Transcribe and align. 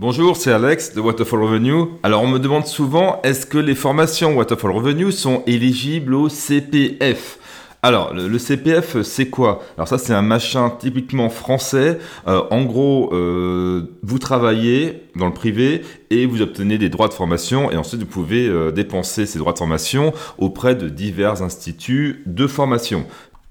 Bonjour, 0.00 0.36
c'est 0.36 0.50
Alex 0.50 0.92
de 0.92 1.00
Waterfall 1.00 1.40
Revenue. 1.40 1.84
Alors 2.02 2.24
on 2.24 2.26
me 2.26 2.40
demande 2.40 2.66
souvent, 2.66 3.22
est-ce 3.22 3.46
que 3.46 3.58
les 3.58 3.76
formations 3.76 4.36
Waterfall 4.36 4.72
Revenue 4.72 5.12
sont 5.12 5.44
éligibles 5.46 6.14
au 6.14 6.28
CPF 6.28 7.38
alors, 7.84 8.14
le, 8.14 8.38
CPF, 8.38 9.02
c'est 9.02 9.28
quoi? 9.28 9.62
Alors 9.76 9.86
ça, 9.88 9.98
c'est 9.98 10.14
un 10.14 10.22
machin 10.22 10.70
typiquement 10.70 11.28
français. 11.28 11.98
Euh, 12.26 12.40
en 12.50 12.62
gros, 12.64 13.10
euh, 13.12 13.98
vous 14.02 14.18
travaillez 14.18 15.02
dans 15.16 15.26
le 15.26 15.34
privé 15.34 15.82
et 16.08 16.24
vous 16.24 16.40
obtenez 16.40 16.78
des 16.78 16.88
droits 16.88 17.08
de 17.08 17.12
formation 17.12 17.70
et 17.70 17.76
ensuite 17.76 18.00
vous 18.00 18.06
pouvez 18.06 18.48
euh, 18.48 18.70
dépenser 18.70 19.26
ces 19.26 19.38
droits 19.38 19.52
de 19.52 19.58
formation 19.58 20.14
auprès 20.38 20.74
de 20.74 20.88
divers 20.88 21.42
instituts 21.42 22.22
de 22.24 22.46
formation. 22.46 23.04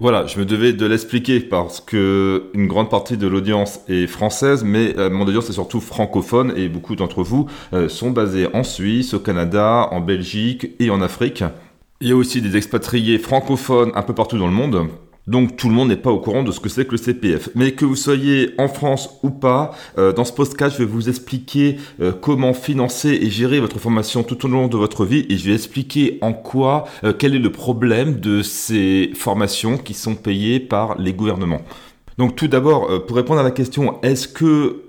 Voilà, 0.04 0.26
je 0.26 0.38
me 0.38 0.44
devais 0.44 0.74
de 0.74 0.84
l'expliquer 0.84 1.40
parce 1.40 1.80
que 1.80 2.50
une 2.52 2.66
grande 2.66 2.90
partie 2.90 3.16
de 3.16 3.26
l'audience 3.26 3.80
est 3.88 4.06
française, 4.06 4.62
mais 4.62 4.94
mon 5.10 5.26
audience 5.26 5.48
est 5.48 5.54
surtout 5.54 5.80
francophone 5.80 6.52
et 6.56 6.68
beaucoup 6.68 6.94
d'entre 6.94 7.22
vous 7.22 7.48
sont 7.88 8.10
basés 8.10 8.46
en 8.52 8.64
Suisse, 8.64 9.14
au 9.14 9.18
Canada, 9.18 9.88
en 9.92 10.02
Belgique 10.02 10.72
et 10.78 10.90
en 10.90 11.00
Afrique. 11.00 11.42
Il 12.02 12.08
y 12.08 12.12
a 12.12 12.16
aussi 12.16 12.42
des 12.42 12.58
expatriés 12.58 13.16
francophones 13.16 13.92
un 13.94 14.02
peu 14.02 14.12
partout 14.12 14.36
dans 14.36 14.46
le 14.46 14.52
monde. 14.52 14.88
Donc 15.26 15.56
tout 15.56 15.68
le 15.68 15.74
monde 15.74 15.88
n'est 15.88 15.96
pas 15.96 16.10
au 16.10 16.18
courant 16.18 16.42
de 16.42 16.52
ce 16.52 16.60
que 16.60 16.68
c'est 16.68 16.84
que 16.84 16.92
le 16.92 16.98
CPF. 16.98 17.48
Mais 17.54 17.72
que 17.72 17.84
vous 17.84 17.96
soyez 17.96 18.54
en 18.58 18.68
France 18.68 19.18
ou 19.22 19.30
pas, 19.30 19.72
euh, 19.98 20.12
dans 20.12 20.24
ce 20.24 20.32
podcast, 20.32 20.76
je 20.78 20.84
vais 20.84 20.90
vous 20.90 21.08
expliquer 21.08 21.78
euh, 22.00 22.12
comment 22.12 22.52
financer 22.52 23.08
et 23.08 23.30
gérer 23.30 23.58
votre 23.58 23.78
formation 23.78 24.22
tout 24.22 24.44
au 24.44 24.48
long 24.48 24.68
de 24.68 24.76
votre 24.76 25.06
vie 25.06 25.24
et 25.30 25.38
je 25.38 25.48
vais 25.48 25.54
expliquer 25.54 26.18
en 26.20 26.34
quoi, 26.34 26.84
euh, 27.04 27.14
quel 27.18 27.34
est 27.34 27.38
le 27.38 27.52
problème 27.52 28.20
de 28.20 28.42
ces 28.42 29.12
formations 29.14 29.78
qui 29.78 29.94
sont 29.94 30.14
payées 30.14 30.60
par 30.60 30.98
les 30.98 31.14
gouvernements. 31.14 31.62
Donc 32.18 32.36
tout 32.36 32.46
d'abord, 32.46 33.06
pour 33.06 33.16
répondre 33.16 33.40
à 33.40 33.42
la 33.42 33.50
question, 33.50 34.00
est-ce 34.02 34.28
que 34.28 34.83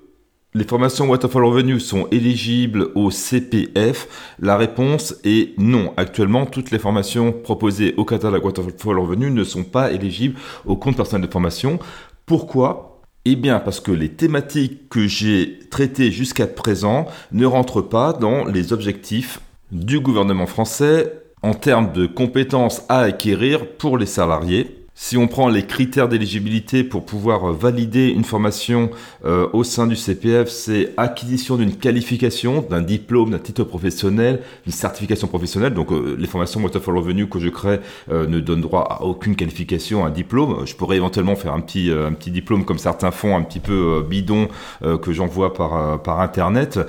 les 0.56 0.64
formations 0.64 1.10
Waterfall 1.10 1.44
Revenue 1.44 1.82
sont 1.82 2.08
éligibles 2.12 2.88
au 2.96 3.12
CPF 3.12 4.36
La 4.40 4.56
réponse 4.56 5.16
est 5.26 5.54
non. 5.60 5.94
Actuellement, 5.98 6.46
toutes 6.46 6.72
les 6.72 6.80
formations 6.80 7.34
proposées 7.34 7.94
au 7.98 8.06
catalogue 8.06 8.46
Waterfall 8.46 8.98
Revenue 8.98 9.32
ne 9.32 9.44
sont 9.44 9.66
pas 9.66 9.92
éligibles 9.92 10.40
au 10.66 10.78
compte 10.78 10.96
personnel 10.96 11.28
de 11.28 11.32
formation. 11.32 11.78
Pourquoi? 12.26 13.02
Eh 13.26 13.36
bien, 13.36 13.60
parce 13.60 13.82
que 13.82 13.92
les 13.92 14.10
thématiques 14.10 14.88
que 14.88 15.08
j'ai 15.08 15.60
traitées 15.70 16.10
jusqu'à 16.10 16.48
présent 16.48 17.06
ne 17.34 17.46
rentrent 17.46 17.82
pas 17.82 18.14
dans 18.14 18.46
les 18.46 18.72
objectifs 18.72 19.42
du 19.74 20.00
gouvernement 20.00 20.46
français 20.46 21.22
en 21.42 21.54
termes 21.54 21.92
de 21.92 22.06
compétences 22.06 22.84
à 22.88 23.00
acquérir 23.00 23.68
pour 23.78 23.98
les 23.98 24.06
salariés 24.06 24.85
si 24.98 25.18
on 25.18 25.28
prend 25.28 25.50
les 25.50 25.66
critères 25.66 26.08
d'éligibilité 26.08 26.86
pour 26.86 27.06
pouvoir 27.06 27.50
euh, 27.50 27.52
valider 27.52 28.08
une 28.08 28.24
formation 28.24 28.90
euh, 29.26 29.48
au 29.52 29.66
sein 29.66 29.88
du 29.88 29.98
CPF, 29.98 30.48
c'est 30.48 30.94
acquisition 30.96 31.58
d'une 31.58 31.76
qualification, 31.76 32.66
d'un 32.68 32.82
diplôme, 32.82 33.32
d'un 33.32 33.40
titre 33.40 33.66
professionnel, 33.66 34.42
d'une 34.64 34.72
certification 34.72 35.28
professionnelle. 35.28 35.74
Donc 35.74 35.92
euh, 35.92 36.16
les 36.18 36.28
formations 36.28 36.64
Waterfall 36.64 36.98
Revenu 36.98 37.28
que 37.28 37.40
je 37.40 37.50
crée 37.50 37.82
ne 38.10 38.40
donnent 38.40 38.62
droit 38.62 38.88
à 38.90 39.04
aucune 39.04 39.36
qualification, 39.36 40.06
un 40.06 40.10
diplôme. 40.12 40.66
Je 40.66 40.76
pourrais 40.76 40.96
éventuellement 40.96 41.36
faire 41.36 41.54
un 41.54 41.60
petit, 41.60 41.92
un 41.92 42.14
petit 42.14 42.32
diplôme 42.32 42.64
comme 42.64 42.78
certains 42.78 43.12
font, 43.12 43.36
un 43.36 43.42
petit 43.42 43.60
peu 43.60 44.06
bidon 44.10 44.48
que 44.82 45.12
j'envoie 45.12 45.54
par, 45.54 46.02
par 46.02 46.22
Internet. 46.22 46.80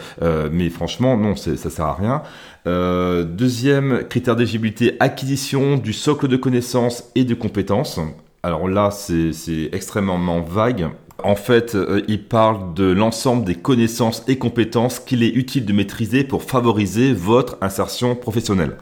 mais 0.53 0.69
franchement, 0.71 1.17
non, 1.17 1.35
ça 1.35 1.57
sert 1.57 1.85
à 1.85 1.95
rien. 1.95 2.23
Euh, 2.67 3.23
deuxième 3.23 4.09
critère 4.09 4.35
d'éligibilité, 4.35 4.97
acquisition 4.99 5.77
du 5.77 5.93
socle 5.93 6.27
de 6.27 6.37
connaissances 6.37 7.05
et 7.15 7.25
de 7.25 7.35
compétences. 7.35 8.01
Alors 8.43 8.69
là, 8.69 8.91
c'est 8.91 9.71
extrêmement 9.73 10.41
vague. 10.41 10.89
En 11.23 11.37
fait, 11.37 11.75
euh, 11.75 12.03
il 12.09 12.25
parle 12.25 12.75
de 12.75 12.85
l'ensemble 12.85 13.45
des 13.45 13.55
connaissances 13.55 14.25
et 14.29 14.37
compétences 14.37 14.99
qu'il 14.99 15.23
est 15.23 15.31
utile 15.31 15.65
de 15.65 15.73
maîtriser 15.73 16.25
pour 16.25 16.43
favoriser 16.43 17.13
votre 17.13 17.57
insertion 17.61 18.17
professionnelle. 18.17 18.77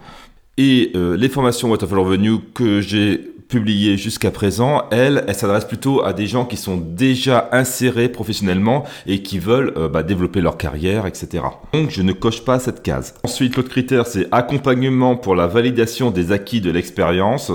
Et 0.57 0.91
euh, 0.95 1.17
les 1.17 1.27
formations 1.27 1.69
Waterfall 1.69 1.99
Revenue 1.99 2.39
que 2.53 2.79
j'ai 2.79 3.17
publiées 3.47 3.97
jusqu'à 3.97 4.31
présent, 4.31 4.83
elles, 4.89 5.23
elles 5.27 5.35
s'adressent 5.35 5.67
plutôt 5.67 6.03
à 6.03 6.13
des 6.13 6.27
gens 6.27 6.45
qui 6.45 6.57
sont 6.57 6.77
déjà 6.77 7.49
insérés 7.51 8.09
professionnellement 8.09 8.85
et 9.05 9.21
qui 9.21 9.37
veulent 9.37 9.73
euh, 9.77 9.87
bah, 9.87 10.01
développer 10.01 10.41
leur 10.41 10.57
carrière, 10.57 11.05
etc. 11.05 11.43
Donc 11.73 11.89
je 11.89 12.01
ne 12.01 12.11
coche 12.13 12.43
pas 12.43 12.59
cette 12.59 12.81
case. 12.81 13.13
Ensuite, 13.23 13.55
l'autre 13.55 13.69
critère, 13.69 14.07
c'est 14.07 14.27
accompagnement 14.31 15.15
pour 15.15 15.35
la 15.35 15.47
validation 15.47 16.09
des 16.09 16.31
acquis 16.31 16.61
de 16.61 16.71
l'expérience. 16.71 17.51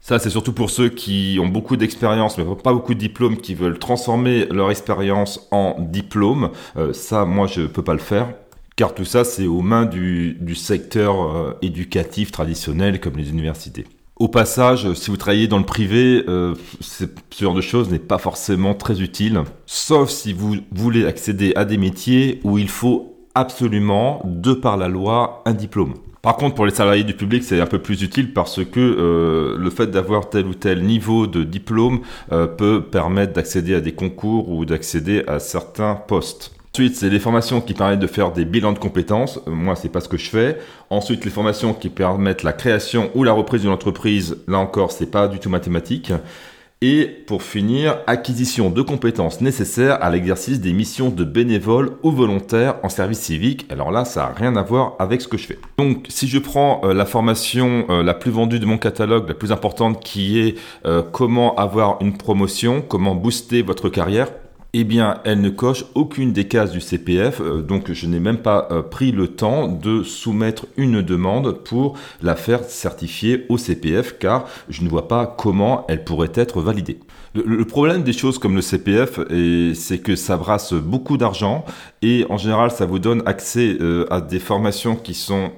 Ça, 0.00 0.20
c'est 0.20 0.30
surtout 0.30 0.52
pour 0.52 0.70
ceux 0.70 0.88
qui 0.88 1.38
ont 1.42 1.48
beaucoup 1.48 1.76
d'expérience, 1.76 2.38
mais 2.38 2.44
pas 2.62 2.72
beaucoup 2.72 2.94
de 2.94 3.00
diplômes, 3.00 3.38
qui 3.38 3.54
veulent 3.54 3.78
transformer 3.78 4.46
leur 4.52 4.70
expérience 4.70 5.48
en 5.50 5.74
diplôme. 5.80 6.50
Euh, 6.76 6.92
ça, 6.92 7.24
moi, 7.24 7.48
je 7.48 7.62
peux 7.62 7.82
pas 7.82 7.94
le 7.94 7.98
faire 7.98 8.28
car 8.76 8.94
tout 8.94 9.06
ça, 9.06 9.24
c'est 9.24 9.46
aux 9.46 9.62
mains 9.62 9.86
du, 9.86 10.54
secteur 10.54 11.22
euh, 11.22 11.52
éducatif 11.62 12.30
traditionnel 12.30 13.00
comme 13.00 13.16
les 13.16 13.30
universités. 13.30 13.86
Au 14.16 14.28
passage, 14.28 14.92
si 14.94 15.10
vous 15.10 15.16
travaillez 15.16 15.48
dans 15.48 15.58
le 15.58 15.64
privé, 15.64 16.24
euh, 16.28 16.54
ce 16.80 17.04
genre 17.38 17.54
de 17.54 17.60
choses 17.60 17.90
n'est 17.90 17.98
pas 17.98 18.18
forcément 18.18 18.74
très 18.74 19.00
utile, 19.00 19.42
sauf 19.66 20.10
si 20.10 20.32
vous 20.32 20.56
voulez 20.72 21.06
accéder 21.06 21.52
à 21.56 21.64
des 21.64 21.76
métiers 21.76 22.40
où 22.44 22.58
il 22.58 22.68
faut 22.68 23.14
absolument, 23.34 24.22
de 24.24 24.52
par 24.52 24.76
la 24.76 24.88
loi, 24.88 25.42
un 25.46 25.52
diplôme. 25.52 25.94
Par 26.22 26.36
contre, 26.36 26.54
pour 26.54 26.66
les 26.66 26.72
salariés 26.72 27.04
du 27.04 27.14
public, 27.14 27.44
c'est 27.44 27.60
un 27.60 27.66
peu 27.66 27.78
plus 27.78 28.02
utile 28.02 28.32
parce 28.32 28.64
que 28.64 28.80
euh, 28.80 29.56
le 29.58 29.70
fait 29.70 29.86
d'avoir 29.86 30.28
tel 30.28 30.46
ou 30.46 30.54
tel 30.54 30.82
niveau 30.82 31.26
de 31.26 31.44
diplôme 31.44 32.00
peut 32.30 32.82
permettre 32.90 33.34
d'accéder 33.34 33.74
à 33.74 33.80
des 33.80 33.92
concours 33.92 34.50
ou 34.50 34.64
d'accéder 34.64 35.22
à 35.26 35.38
certains 35.38 35.94
postes. 35.94 36.55
Ensuite, 36.76 36.96
c'est 36.96 37.08
les 37.08 37.20
formations 37.20 37.62
qui 37.62 37.72
permettent 37.72 38.00
de 38.00 38.06
faire 38.06 38.32
des 38.32 38.44
bilans 38.44 38.74
de 38.74 38.78
compétences. 38.78 39.40
Euh, 39.48 39.50
moi, 39.50 39.76
c'est 39.76 39.88
pas 39.88 40.02
ce 40.02 40.10
que 40.10 40.18
je 40.18 40.28
fais. 40.28 40.58
Ensuite, 40.90 41.24
les 41.24 41.30
formations 41.30 41.72
qui 41.72 41.88
permettent 41.88 42.42
la 42.42 42.52
création 42.52 43.10
ou 43.14 43.24
la 43.24 43.32
reprise 43.32 43.62
d'une 43.62 43.70
entreprise. 43.70 44.36
Là 44.46 44.58
encore, 44.58 44.92
c'est 44.92 45.10
pas 45.10 45.26
du 45.26 45.38
tout 45.38 45.48
mathématique. 45.48 46.12
Et 46.82 47.06
pour 47.06 47.42
finir, 47.42 48.00
acquisition 48.06 48.68
de 48.68 48.82
compétences 48.82 49.40
nécessaires 49.40 49.96
à 50.02 50.10
l'exercice 50.10 50.60
des 50.60 50.74
missions 50.74 51.08
de 51.08 51.24
bénévoles 51.24 51.92
ou 52.02 52.10
volontaires 52.10 52.74
en 52.82 52.90
service 52.90 53.20
civique. 53.20 53.64
Alors 53.70 53.90
là, 53.90 54.04
ça 54.04 54.24
n'a 54.24 54.34
rien 54.34 54.54
à 54.54 54.62
voir 54.62 54.96
avec 54.98 55.22
ce 55.22 55.28
que 55.28 55.38
je 55.38 55.46
fais. 55.46 55.58
Donc, 55.78 56.04
si 56.10 56.28
je 56.28 56.38
prends 56.38 56.82
euh, 56.84 56.92
la 56.92 57.06
formation 57.06 57.86
euh, 57.88 58.02
la 58.02 58.12
plus 58.12 58.30
vendue 58.30 58.60
de 58.60 58.66
mon 58.66 58.76
catalogue, 58.76 59.26
la 59.26 59.34
plus 59.34 59.50
importante, 59.50 60.04
qui 60.04 60.40
est 60.40 60.56
comment 61.10 61.54
avoir 61.54 61.96
une 62.02 62.18
promotion, 62.18 62.82
comment 62.86 63.14
booster 63.14 63.62
votre 63.62 63.88
carrière, 63.88 64.28
eh 64.78 64.84
bien, 64.84 65.20
elle 65.24 65.40
ne 65.40 65.48
coche 65.48 65.86
aucune 65.94 66.34
des 66.34 66.48
cases 66.48 66.70
du 66.70 66.82
CPF, 66.82 67.40
euh, 67.40 67.62
donc 67.62 67.92
je 67.92 68.06
n'ai 68.06 68.20
même 68.20 68.36
pas 68.36 68.68
euh, 68.70 68.82
pris 68.82 69.10
le 69.10 69.28
temps 69.28 69.68
de 69.68 70.02
soumettre 70.02 70.66
une 70.76 71.00
demande 71.00 71.64
pour 71.64 71.96
la 72.20 72.36
faire 72.36 72.62
certifier 72.62 73.46
au 73.48 73.56
CPF, 73.56 74.18
car 74.18 74.46
je 74.68 74.82
ne 74.82 74.90
vois 74.90 75.08
pas 75.08 75.34
comment 75.38 75.86
elle 75.88 76.04
pourrait 76.04 76.32
être 76.34 76.60
validée. 76.60 76.98
Le, 77.44 77.64
problème 77.64 78.02
des 78.02 78.12
choses 78.12 78.38
comme 78.38 78.54
le 78.56 78.62
CPF, 78.62 79.20
c'est 79.74 79.98
que 79.98 80.16
ça 80.16 80.36
brasse 80.36 80.72
beaucoup 80.72 81.16
d'argent 81.16 81.64
et 82.02 82.24
en 82.30 82.38
général, 82.38 82.70
ça 82.70 82.86
vous 82.86 82.98
donne 82.98 83.22
accès 83.26 83.76
euh, 83.80 84.06
à 84.10 84.20
des 84.20 84.38
formations 84.38 84.96
qui 84.96 85.14
sont, 85.14 85.50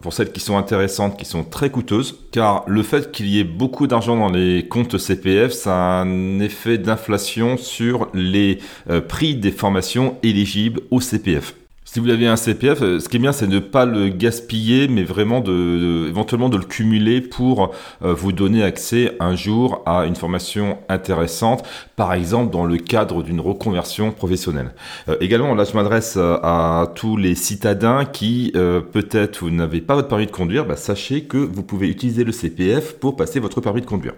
pour 0.00 0.12
celles 0.12 0.32
qui 0.32 0.40
sont 0.40 0.56
intéressantes, 0.56 1.18
qui 1.18 1.24
sont 1.24 1.44
très 1.44 1.70
coûteuses, 1.70 2.28
car 2.32 2.64
le 2.66 2.82
fait 2.82 3.10
qu'il 3.10 3.26
y 3.26 3.40
ait 3.40 3.44
beaucoup 3.44 3.86
d'argent 3.86 4.16
dans 4.16 4.30
les 4.30 4.68
comptes 4.68 4.98
CPF, 4.98 5.52
ça 5.52 5.74
a 5.74 6.02
un 6.02 6.40
effet 6.40 6.78
d'inflation 6.78 7.56
sur 7.56 8.08
les 8.14 8.58
euh, 8.88 9.00
prix 9.00 9.34
des 9.34 9.50
formations 9.50 10.16
éligibles 10.22 10.80
au 10.90 11.00
CPF. 11.00 11.54
Si 11.96 12.00
vous 12.00 12.10
avez 12.10 12.26
un 12.26 12.36
CPF, 12.36 12.82
euh, 12.82 13.00
ce 13.00 13.08
qui 13.08 13.16
est 13.16 13.20
bien, 13.20 13.32
c'est 13.32 13.46
ne 13.46 13.58
pas 13.58 13.86
le 13.86 14.10
gaspiller, 14.10 14.86
mais 14.86 15.02
vraiment 15.02 15.40
de, 15.40 16.06
éventuellement 16.10 16.50
de 16.50 16.58
le 16.58 16.64
cumuler 16.64 17.22
pour 17.22 17.72
euh, 18.04 18.12
vous 18.12 18.32
donner 18.32 18.62
accès 18.62 19.16
un 19.18 19.34
jour 19.34 19.82
à 19.86 20.04
une 20.04 20.14
formation 20.14 20.76
intéressante, 20.90 21.66
par 21.96 22.12
exemple 22.12 22.52
dans 22.52 22.66
le 22.66 22.76
cadre 22.76 23.22
d'une 23.22 23.40
reconversion 23.40 24.12
professionnelle. 24.12 24.74
Euh, 25.08 25.16
également, 25.22 25.54
là, 25.54 25.64
je 25.64 25.72
m'adresse 25.72 26.18
à 26.18 26.92
tous 26.94 27.16
les 27.16 27.34
citadins 27.34 28.04
qui, 28.04 28.52
peut-être, 28.52 29.38
vous 29.44 29.50
n'avez 29.50 29.80
pas 29.80 29.94
votre 29.94 30.08
permis 30.08 30.26
de 30.26 30.30
conduire, 30.30 30.66
bah, 30.66 30.76
sachez 30.76 31.22
que 31.22 31.38
vous 31.38 31.62
pouvez 31.62 31.88
utiliser 31.88 32.24
le 32.24 32.32
CPF 32.32 32.96
pour 32.98 33.16
passer 33.16 33.40
votre 33.40 33.62
permis 33.62 33.80
de 33.80 33.86
conduire. 33.86 34.12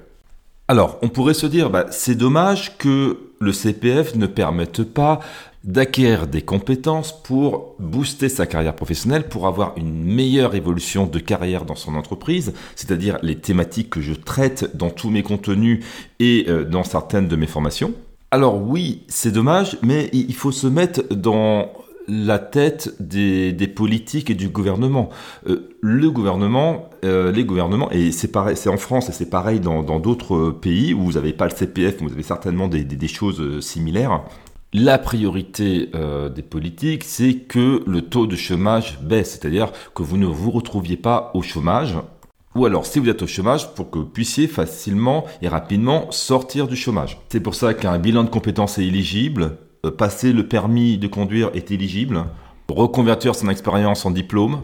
Alors, 0.67 0.99
on 1.01 1.09
pourrait 1.09 1.33
se 1.33 1.47
dire, 1.47 1.71
bah, 1.71 1.87
c'est 1.91 2.17
dommage 2.17 2.77
que 2.77 3.28
le 3.41 3.53
CPF 3.53 4.15
ne 4.15 4.27
permette 4.27 4.83
pas 4.83 5.21
d'acquérir 5.65 6.27
des 6.27 6.43
compétences 6.43 7.23
pour 7.23 7.75
booster 7.79 8.29
sa 8.29 8.47
carrière 8.47 8.75
professionnelle, 8.75 9.29
pour 9.29 9.47
avoir 9.47 9.77
une 9.77 10.03
meilleure 10.05 10.55
évolution 10.55 11.07
de 11.07 11.19
carrière 11.19 11.65
dans 11.65 11.75
son 11.75 11.95
entreprise, 11.95 12.55
c'est-à-dire 12.77 13.19
les 13.23 13.37
thématiques 13.37 13.91
que 13.91 14.01
je 14.01 14.15
traite 14.15 14.77
dans 14.77 14.91
tous 14.91 15.11
mes 15.11 15.23
contenus 15.23 15.85
et 16.21 16.47
euh, 16.49 16.65
dans 16.65 16.85
certaines 16.85 17.29
de 17.29 17.37
mes 17.37 17.47
formations. 17.47 17.93
Alors 18.31 18.61
oui, 18.61 19.03
c'est 19.09 19.33
dommage, 19.33 19.79
mais 19.83 20.11
il 20.13 20.35
faut 20.35 20.53
se 20.53 20.67
mettre 20.67 21.03
dans 21.11 21.73
la 22.09 22.39
tête 22.39 22.95
des, 23.01 23.53
politiques 23.69 24.31
et 24.31 24.35
du 24.35 24.49
gouvernement. 24.49 25.11
Euh, 25.47 25.77
le 25.81 26.11
gouvernement, 26.11 26.89
euh, 27.05 27.31
les 27.31 27.45
gouvernements, 27.45 27.91
et 27.91 28.11
c'est 28.13 28.33
pareil, 28.33 28.57
c'est 28.57 28.71
en 28.71 28.79
France 28.79 29.09
et 29.09 29.13
c'est 29.13 29.31
pareil 29.31 29.61
dans 29.61 30.01
d'autres 30.01 30.51
pays 30.51 30.95
où 30.95 31.03
vous 31.03 31.13
n'avez 31.13 31.33
pas 31.33 31.47
le 31.47 31.55
CPF, 31.55 32.03
vous 32.03 32.13
avez 32.13 32.23
certainement 32.23 32.69
des, 32.69 33.09
choses 33.09 33.61
similaires. 33.61 34.23
La 34.75 34.99
priorité 34.99 35.89
euh, 35.95 36.29
des 36.29 36.43
politiques, 36.43 37.05
c'est 37.05 37.35
que 37.35 37.83
le 37.87 38.03
taux 38.03 38.27
de 38.27 38.37
chômage 38.37 38.99
baisse, 39.01 39.31
c'est-à-dire 39.31 39.73
que 39.95 40.03
vous 40.03 40.19
ne 40.19 40.27
vous 40.27 40.51
retrouviez 40.51 40.99
pas 40.99 41.31
au 41.33 41.41
chômage, 41.41 41.97
ou 42.55 42.67
alors 42.67 42.85
si 42.85 42.99
vous 42.99 43.09
êtes 43.09 43.23
au 43.23 43.27
chômage, 43.27 43.75
pour 43.75 43.91
que 43.91 43.99
vous 43.99 44.05
puissiez 44.05 44.47
facilement 44.47 45.25
et 45.41 45.49
rapidement 45.49 46.11
sortir 46.11 46.69
du 46.69 46.77
chômage. 46.77 47.19
C'est 47.31 47.41
pour 47.41 47.55
ça 47.55 47.73
qu'un 47.73 47.99
bilan 47.99 48.25
de 48.25 48.29
compétences 48.29 48.79
est 48.79 48.85
éligible, 48.85 49.43
euh, 49.43 49.68
passer 49.91 50.33
le 50.33 50.47
permis 50.47 50.99
de 50.99 51.07
conduire 51.07 51.51
est 51.55 51.71
éligible, 51.71 52.25
reconvertir 52.69 53.35
son 53.35 53.49
expérience 53.49 54.05
en 54.07 54.11
diplôme. 54.11 54.63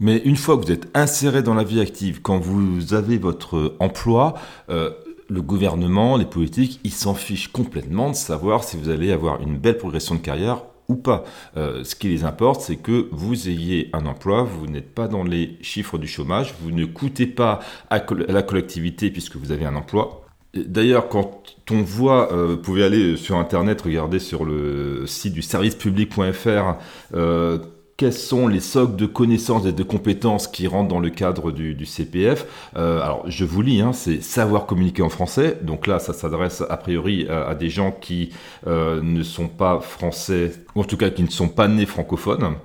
Mais 0.00 0.18
une 0.24 0.36
fois 0.36 0.56
que 0.56 0.64
vous 0.64 0.72
êtes 0.72 0.88
inséré 0.94 1.42
dans 1.42 1.54
la 1.54 1.64
vie 1.64 1.80
active, 1.80 2.20
quand 2.20 2.38
vous 2.38 2.94
avez 2.94 3.16
votre 3.16 3.76
emploi, 3.78 4.34
euh, 4.70 4.90
le 5.28 5.40
gouvernement, 5.40 6.16
les 6.16 6.24
politiques, 6.24 6.80
ils 6.84 6.92
s'en 6.92 7.14
fichent 7.14 7.48
complètement 7.48 8.10
de 8.10 8.16
savoir 8.16 8.64
si 8.64 8.76
vous 8.76 8.88
allez 8.88 9.12
avoir 9.12 9.40
une 9.40 9.56
belle 9.56 9.78
progression 9.78 10.14
de 10.14 10.20
carrière 10.20 10.64
ou 10.88 10.96
pas. 10.96 11.24
Euh, 11.56 11.84
ce 11.84 11.94
qui 11.94 12.08
les 12.08 12.24
importe, 12.24 12.60
c'est 12.60 12.76
que 12.76 13.08
vous 13.10 13.48
ayez 13.48 13.88
un 13.92 14.06
emploi, 14.06 14.42
vous 14.42 14.66
n'êtes 14.66 14.94
pas 14.94 15.08
dans 15.08 15.24
les 15.24 15.56
chiffres 15.62 15.98
du 15.98 16.06
chômage, 16.06 16.54
vous 16.60 16.70
ne 16.70 16.84
coûtez 16.84 17.26
pas 17.26 17.60
à, 17.90 18.04
la 18.28 18.42
collectivité 18.42 19.10
puisque 19.10 19.36
vous 19.36 19.52
avez 19.52 19.64
un 19.64 19.76
emploi. 19.76 20.26
D'ailleurs, 20.54 21.08
quand 21.08 21.53
on 21.70 21.82
voit, 21.82 22.32
euh, 22.32 22.46
vous 22.48 22.56
pouvez 22.58 22.84
aller 22.84 23.16
sur 23.16 23.36
Internet, 23.36 23.80
regarder 23.82 24.18
sur 24.18 24.44
le 24.44 25.06
site 25.06 25.32
du 25.32 25.42
servicepublic.fr, 25.42 26.78
euh, 27.14 27.58
quels 27.96 28.12
sont 28.12 28.48
les 28.48 28.60
socles 28.60 28.96
de 28.96 29.06
connaissances 29.06 29.66
et 29.66 29.72
de 29.72 29.82
compétences 29.82 30.48
qui 30.48 30.66
rentrent 30.66 30.88
dans 30.88 31.00
le 31.00 31.10
cadre 31.10 31.52
du, 31.52 31.86
CPF. 31.86 32.46
Euh, 32.76 33.00
alors, 33.00 33.22
je 33.28 33.44
vous 33.44 33.62
lis, 33.62 33.80
hein, 33.80 33.92
c'est 33.92 34.20
savoir 34.20 34.66
communiquer 34.66 35.02
en 35.02 35.08
français. 35.08 35.58
Donc 35.62 35.86
là, 35.86 35.98
ça 35.98 36.12
s'adresse 36.12 36.62
a 36.68 36.76
priori 36.76 37.28
à, 37.28 37.54
des 37.54 37.70
gens 37.70 37.92
qui 37.92 38.30
euh, 38.66 39.00
ne 39.00 39.22
sont 39.22 39.48
pas 39.48 39.80
français, 39.80 40.52
ou 40.74 40.80
en 40.80 40.84
tout 40.84 40.96
cas 40.96 41.10
qui 41.10 41.22
ne 41.22 41.30
sont 41.30 41.48
pas 41.48 41.68
nés 41.68 41.86
francophones. 41.86 42.56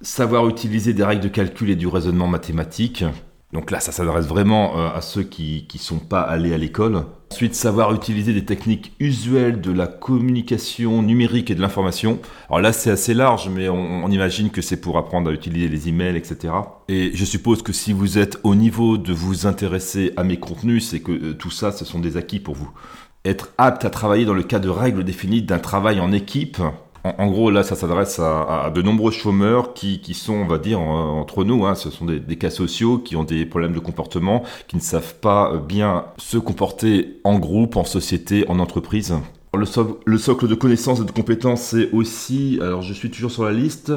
Savoir 0.00 0.48
utiliser 0.48 0.92
des 0.92 1.04
règles 1.04 1.22
de 1.22 1.28
calcul 1.28 1.70
et 1.70 1.76
du 1.76 1.86
raisonnement 1.86 2.26
mathématique. 2.26 3.04
Donc 3.52 3.70
là, 3.70 3.80
ça 3.80 3.92
s'adresse 3.92 4.26
vraiment 4.26 4.76
à 4.92 5.00
ceux 5.00 5.22
qui 5.22 5.66
ne 5.72 5.78
sont 5.78 5.98
pas 5.98 6.20
allés 6.20 6.52
à 6.52 6.58
l'école. 6.58 7.04
Ensuite, 7.30 7.54
savoir 7.54 7.94
utiliser 7.94 8.32
des 8.32 8.44
techniques 8.44 8.92
usuelles 9.00 9.60
de 9.60 9.70
la 9.70 9.86
communication 9.86 11.02
numérique 11.02 11.50
et 11.50 11.54
de 11.54 11.60
l'information. 11.60 12.18
Alors 12.48 12.60
là, 12.60 12.72
c'est 12.72 12.90
assez 12.90 13.12
large, 13.12 13.50
mais 13.50 13.68
on, 13.68 14.08
imagine 14.08 14.50
que 14.50 14.62
c'est 14.62 14.80
pour 14.80 14.96
apprendre 14.96 15.30
à 15.30 15.32
utiliser 15.32 15.68
les 15.68 15.88
emails, 15.88 16.16
etc. 16.16 16.54
Et 16.88 17.10
je 17.14 17.24
suppose 17.26 17.62
que 17.62 17.72
si 17.72 17.92
vous 17.92 18.16
êtes 18.16 18.38
au 18.44 18.54
niveau 18.54 18.96
de 18.96 19.12
vous 19.12 19.46
intéresser 19.46 20.12
à 20.16 20.24
mes 20.24 20.38
contenus, 20.38 20.88
c'est 20.88 21.00
que 21.00 21.12
euh, 21.12 21.34
tout 21.34 21.50
ça, 21.50 21.70
ce 21.70 21.84
sont 21.84 21.98
des 21.98 22.16
acquis 22.16 22.40
pour 22.40 22.54
vous. 22.54 22.70
Être 23.26 23.50
apte 23.58 23.84
à 23.84 23.90
travailler 23.90 24.24
dans 24.24 24.34
le 24.34 24.42
cas 24.42 24.58
de 24.58 24.70
règles 24.70 25.04
définies 25.04 25.42
d'un 25.42 25.58
travail 25.58 26.00
en 26.00 26.12
équipe, 26.12 26.58
en, 27.04 27.26
gros, 27.28 27.50
là, 27.50 27.62
ça 27.62 27.76
s'adresse 27.76 28.18
à, 28.18 28.70
de 28.74 28.82
nombreux 28.82 29.12
chômeurs 29.12 29.74
qui, 29.74 30.14
sont, 30.14 30.34
on 30.34 30.46
va 30.46 30.58
dire, 30.58 30.80
entre 30.80 31.44
nous, 31.44 31.64
hein, 31.64 31.74
ce 31.74 31.90
sont 31.90 32.04
des, 32.04 32.36
cas 32.36 32.50
sociaux 32.50 32.98
qui 32.98 33.16
ont 33.16 33.24
des 33.24 33.46
problèmes 33.46 33.72
de 33.72 33.78
comportement, 33.78 34.42
qui 34.66 34.76
ne 34.76 34.80
savent 34.80 35.14
pas 35.14 35.56
bien 35.56 36.06
se 36.16 36.38
comporter 36.38 37.20
en 37.24 37.38
groupe, 37.38 37.76
en 37.76 37.84
société, 37.84 38.44
en 38.48 38.58
entreprise. 38.58 39.14
Le, 39.54 39.64
le 40.04 40.18
socle 40.18 40.46
de 40.46 40.54
connaissances 40.54 41.00
et 41.00 41.04
de 41.04 41.10
compétences, 41.10 41.62
c'est 41.62 41.90
aussi, 41.92 42.58
alors 42.60 42.82
je 42.82 42.92
suis 42.92 43.10
toujours 43.10 43.30
sur 43.30 43.44
la 43.44 43.52
liste, 43.52 43.92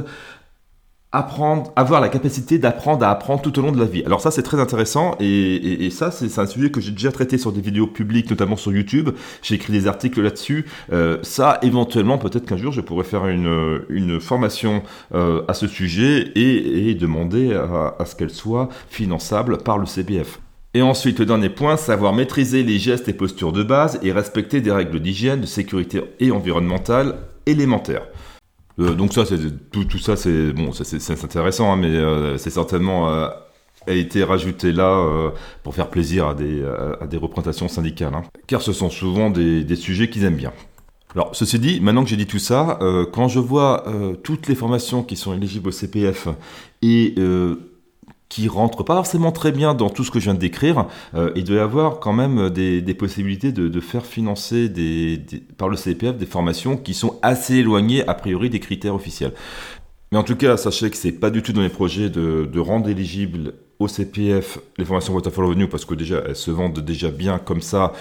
apprendre, 1.11 1.73
avoir 1.75 1.99
la 1.99 2.09
capacité 2.09 2.57
d'apprendre 2.57 3.05
à 3.05 3.11
apprendre 3.11 3.41
tout 3.41 3.57
au 3.59 3.61
long 3.61 3.71
de 3.71 3.79
la 3.79 3.85
vie. 3.85 4.03
Alors 4.05 4.21
ça 4.21 4.31
c'est 4.31 4.43
très 4.43 4.59
intéressant 4.59 5.15
et, 5.19 5.89
ça 5.91 6.09
c'est 6.11 6.39
un 6.39 6.45
sujet 6.45 6.71
que 6.71 6.79
j'ai 6.79 6.91
déjà 6.91 7.11
traité 7.11 7.37
sur 7.37 7.51
des 7.51 7.61
vidéos 7.61 7.87
publiques, 7.87 8.29
notamment 8.29 8.55
sur 8.55 8.71
YouTube. 8.71 9.09
J'ai 9.41 9.55
écrit 9.55 9.73
des 9.73 9.87
articles 9.87 10.21
là-dessus. 10.21 10.65
Euh, 10.93 11.17
ça 11.21 11.59
éventuellement 11.61 12.17
peut-être 12.17 12.45
qu'un 12.45 12.57
jour 12.57 12.71
je 12.71 12.81
pourrais 12.81 13.03
faire 13.03 13.27
une, 13.27 13.81
une 13.89 14.21
formation 14.21 14.83
euh, 15.13 15.43
à 15.47 15.53
ce 15.53 15.67
sujet 15.67 16.31
et, 16.35 16.95
demander 16.95 17.53
à, 17.53 17.95
à 17.99 18.05
ce 18.05 18.15
qu'elle 18.15 18.29
soit 18.29 18.69
finançable 18.89 19.57
par 19.57 19.77
le 19.77 19.85
CPF. 19.85 20.39
Et 20.73 20.81
ensuite, 20.81 21.19
le 21.19 21.25
dernier 21.25 21.49
point, 21.49 21.75
savoir 21.75 22.13
maîtriser 22.13 22.63
les 22.63 22.79
gestes 22.79 23.09
et 23.09 23.13
postures 23.13 23.51
de 23.51 23.63
base 23.63 23.99
et 24.03 24.11
respecter 24.11 24.61
des 24.61 24.71
règles 24.71 25.01
d'hygiène, 25.01 25.41
de 25.41 25.45
sécurité 25.45 26.01
et 26.19 26.31
environnementale 26.31 27.15
élémentaires. 27.45 28.03
Euh, 28.81 28.93
donc 28.93 29.13
ça, 29.13 29.23
tout, 29.71 29.99
ça, 29.99 30.15
c'est 30.15 30.51
bon, 30.53 30.71
intéressant, 31.23 31.71
hein, 31.71 31.77
mais 31.77 31.87
euh, 31.87 32.37
c'est 32.37 32.49
certainement 32.49 33.09
euh, 33.09 33.27
a 33.87 33.93
été 33.93 34.23
rajouté 34.23 34.71
là 34.71 35.31
pour 35.63 35.73
faire 35.73 35.89
plaisir 35.89 36.27
à 36.27 36.35
des, 36.35 37.17
représentations 37.17 37.67
syndicales, 37.67 38.13
hein. 38.13 38.21
car 38.45 38.61
ce 38.61 38.73
sont 38.73 38.91
souvent 38.91 39.31
des 39.31 39.75
sujets 39.75 40.07
qu'ils 40.07 40.23
aiment 40.23 40.35
bien. 40.35 40.53
Alors, 41.15 41.35
ceci 41.35 41.57
dit, 41.57 41.81
maintenant 41.81 42.03
que 42.03 42.09
j'ai 42.09 42.15
dit 42.15 42.27
tout 42.27 42.39
ça, 42.39 42.77
quand 43.11 43.27
je 43.27 43.39
vois 43.39 43.85
toutes 44.21 44.47
les 44.47 44.53
formations 44.53 45.01
qui 45.01 45.15
sont 45.15 45.33
éligibles 45.33 45.69
au 45.69 45.71
CPF 45.71 46.27
et 46.83 47.15
qui 48.31 48.47
rentre 48.47 48.83
pas 48.83 48.95
forcément 48.95 49.33
très 49.33 49.51
bien 49.51 49.73
dans 49.73 49.89
tout 49.89 50.05
ce 50.05 50.09
que 50.09 50.19
je 50.19 50.23
viens 50.23 50.33
de 50.33 50.39
décrire, 50.39 50.87
euh, 51.15 51.33
doit 51.33 51.57
y 51.57 51.59
avoir 51.59 51.99
quand 51.99 52.13
même 52.13 52.49
des, 52.49 52.93
possibilités 52.93 53.51
de, 53.51 53.79
faire 53.81 54.05
financer 54.05 54.69
des, 54.69 55.21
par 55.57 55.67
le 55.67 55.75
CPF 55.75 56.15
des 56.15 56.25
formations 56.25 56.77
qui 56.77 56.93
sont 56.93 57.19
assez 57.23 57.55
éloignées 57.55 58.07
a 58.07 58.13
priori 58.13 58.49
des 58.49 58.61
critères 58.61 58.95
officiels. 58.95 59.33
Mais 60.13 60.17
en 60.17 60.23
tout 60.23 60.37
cas, 60.37 60.55
sachez 60.55 60.89
que 60.89 60.95
c'est 60.95 61.11
pas 61.11 61.29
du 61.29 61.41
tout 61.41 61.51
dans 61.51 61.61
les 61.61 61.67
projets 61.67 62.09
de, 62.09 62.59
rendre 62.59 62.87
éligibles 62.87 63.53
au 63.79 63.89
CPF 63.89 64.59
les 64.77 64.85
formations 64.85 65.13
Waterfall 65.13 65.45
Revenue 65.45 65.67
parce 65.67 65.83
que 65.83 65.93
déjà 65.93 66.23
elles 66.25 66.35
se 66.37 66.51
vendent 66.51 66.79
déjà 66.79 67.11
bien 67.11 67.37
comme 67.37 67.61
ça 67.61 67.91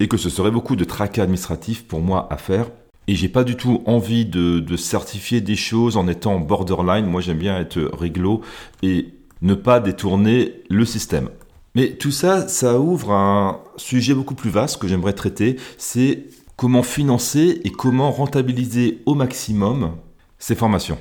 et 0.00 0.06
que 0.06 0.18
ce 0.18 0.28
serait 0.28 0.50
beaucoup 0.50 0.76
de 0.76 0.84
tracas 0.84 1.22
administratifs 1.22 1.86
pour 1.86 2.00
moi 2.00 2.26
à 2.30 2.36
faire. 2.36 2.66
Et 3.06 3.14
j'ai 3.14 3.30
pas 3.30 3.42
du 3.42 3.56
tout 3.56 3.82
envie 3.86 4.26
de, 4.26 4.60
de 4.60 4.76
certifier 4.76 5.40
des 5.40 5.56
choses 5.56 5.96
en 5.96 6.08
étant 6.08 6.38
borderline. 6.40 7.06
Moi, 7.06 7.22
j'aime 7.22 7.38
bien 7.38 7.58
être 7.58 7.90
réglo 7.98 8.42
et 8.82 9.14
ne 9.42 9.54
pas 9.54 9.80
détourner 9.80 10.62
le 10.68 10.84
système. 10.84 11.30
Mais 11.74 11.90
tout 11.90 12.10
ça, 12.10 12.48
ça 12.48 12.78
ouvre 12.78 13.12
un 13.12 13.60
sujet 13.76 14.14
beaucoup 14.14 14.34
plus 14.34 14.50
vaste 14.50 14.78
que 14.78 14.88
j'aimerais 14.88 15.12
traiter, 15.12 15.56
c'est 15.76 16.24
comment 16.56 16.82
financer 16.82 17.60
et 17.62 17.70
comment 17.70 18.10
rentabiliser 18.10 19.02
au 19.06 19.14
maximum 19.14 19.92
ces 20.38 20.54
formations. 20.54 20.98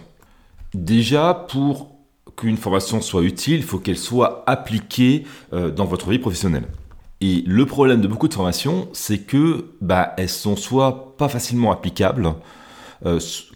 Déjà, 0.74 1.34
pour 1.50 1.92
qu'une 2.36 2.58
formation 2.58 3.02
soit 3.02 3.24
utile, 3.24 3.56
il 3.56 3.64
faut 3.64 3.80
qu'elle 3.80 3.98
soit 3.98 4.44
appliquée 4.46 5.26
euh, 5.54 5.72
dans 5.72 5.86
votre 5.86 6.10
vie 6.12 6.20
professionnelle. 6.20 6.68
Et 7.20 7.44
le 7.48 7.66
problème 7.66 8.02
de 8.02 8.08
beaucoup 8.08 8.28
de 8.28 8.34
formations, 8.34 8.90
c'est 8.94 9.20
que 9.20 9.66
bah, 9.82 10.14
elles 10.18 10.30
sont 10.30 10.56
soit 10.56 11.18
pas 11.18 11.30
facilement 11.30 11.72
applicables, 11.72 12.36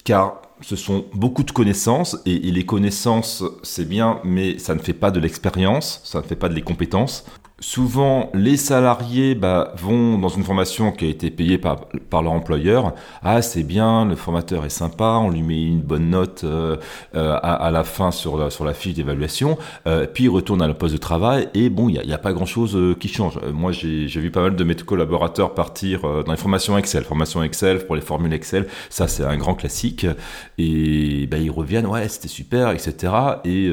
car 0.03 0.41
ce 0.61 0.75
sont 0.75 1.05
beaucoup 1.13 1.43
de 1.43 1.51
connaissances, 1.51 2.17
et, 2.25 2.39
les 2.39 2.65
connaissances, 2.65 3.43
c'est 3.63 3.87
bien, 3.87 4.19
mais 4.23 4.59
ça 4.59 4.75
ne 4.75 4.79
fait 4.79 4.93
pas 4.93 5.11
de 5.11 5.19
l'expérience, 5.19 6.01
ça 6.03 6.19
ne 6.21 6.23
fait 6.23 6.35
pas 6.35 6.49
de 6.49 6.53
les 6.53 6.61
compétences. 6.61 7.25
Souvent, 7.63 8.31
les 8.33 8.57
salariés 8.57 9.35
bah, 9.35 9.71
vont 9.77 10.17
dans 10.17 10.29
une 10.29 10.43
formation 10.43 10.91
qui 10.91 11.05
a 11.05 11.09
été 11.09 11.29
payée 11.29 11.59
par, 11.59 11.81
par 12.09 12.23
leur 12.23 12.31
employeur. 12.31 12.95
Ah, 13.21 13.43
c'est 13.43 13.61
bien, 13.61 14.03
le 14.03 14.15
formateur 14.15 14.65
est 14.65 14.69
sympa, 14.69 15.19
on 15.21 15.29
lui 15.29 15.43
met 15.43 15.63
une 15.67 15.81
bonne 15.81 16.09
note 16.09 16.43
euh, 16.43 16.77
euh, 17.13 17.37
à, 17.43 17.69
la 17.69 17.83
fin 17.83 18.09
sur 18.09 18.35
la, 18.39 18.49
sur 18.49 18.65
la 18.65 18.73
fiche 18.73 18.95
d'évaluation. 18.95 19.59
Euh, 19.85 20.07
puis 20.11 20.23
il 20.23 20.29
retourne 20.29 20.63
à 20.63 20.67
la 20.67 20.73
poste 20.73 20.95
de 20.95 20.99
travail 20.99 21.49
et 21.53 21.69
bon, 21.69 21.87
il 21.87 22.01
n'y 22.03 22.11
a, 22.11 22.15
a, 22.15 22.17
pas 22.17 22.33
grand-chose 22.33 22.75
qui 22.99 23.09
change. 23.09 23.37
moi, 23.53 23.71
j'ai 23.71 24.07
vu 24.07 24.31
pas 24.31 24.41
mal 24.41 24.55
de 24.55 24.63
mes 24.63 24.73
collaborateurs 24.73 25.53
partir 25.53 26.01
dans 26.01 26.31
les 26.31 26.37
formations 26.37 26.79
Excel. 26.79 27.03
Formation 27.03 27.43
Excel 27.43 27.85
pour 27.85 27.95
les 27.95 28.01
formules 28.01 28.33
Excel, 28.33 28.65
ça 28.89 29.07
c'est 29.07 29.23
un 29.23 29.37
grand 29.37 29.53
classique. 29.53 30.07
Et 30.57 31.27
bah, 31.29 31.37
ils 31.37 31.51
reviennent, 31.51 31.85
ouais, 31.85 32.07
c'était 32.09 32.27
super, 32.27 32.71
etc. 32.71 33.13
Et 33.45 33.69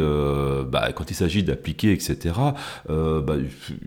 bah, 0.71 0.93
quand 0.95 1.11
il 1.11 1.15
s'agit 1.15 1.43
d'appliquer, 1.43 1.93
etc., 1.93 2.35
bah, 2.87 3.35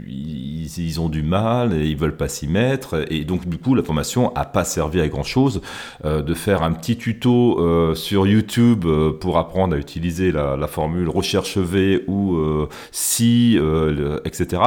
ils, 0.08 1.00
ont 1.00 1.10
du 1.10 1.24
mal 1.24 1.74
et 1.74 1.86
ils 1.86 1.98
veulent 1.98 2.18
pas 2.18 2.28
s'y 2.28 2.48
mettre. 2.48 3.06
Et 3.12 3.24
donc, 3.24 3.48
du 3.48 3.58
coup, 3.58 3.76
la 3.76 3.84
formation 3.84 4.34
a 4.36 4.46
pas 4.46 4.64
servi 4.64 5.02
à 5.02 5.08
grand 5.08 5.24
chose. 5.24 5.62
Euh, 6.06 6.22
de 6.22 6.34
faire 6.34 6.64
un 6.64 6.74
petit 6.74 6.98
tuto 6.98 7.60
euh, 7.60 7.96
sur 7.96 8.28
YouTube 8.28 8.86
euh, 8.86 9.12
pour 9.12 9.38
apprendre 9.38 9.76
à 9.76 9.80
utiliser 9.80 10.32
la, 10.32 10.68
formule 10.68 11.10
recherche 11.10 11.58
V 11.58 12.04
ou 12.08 12.38
si, 12.92 13.60
etc. 14.24 14.62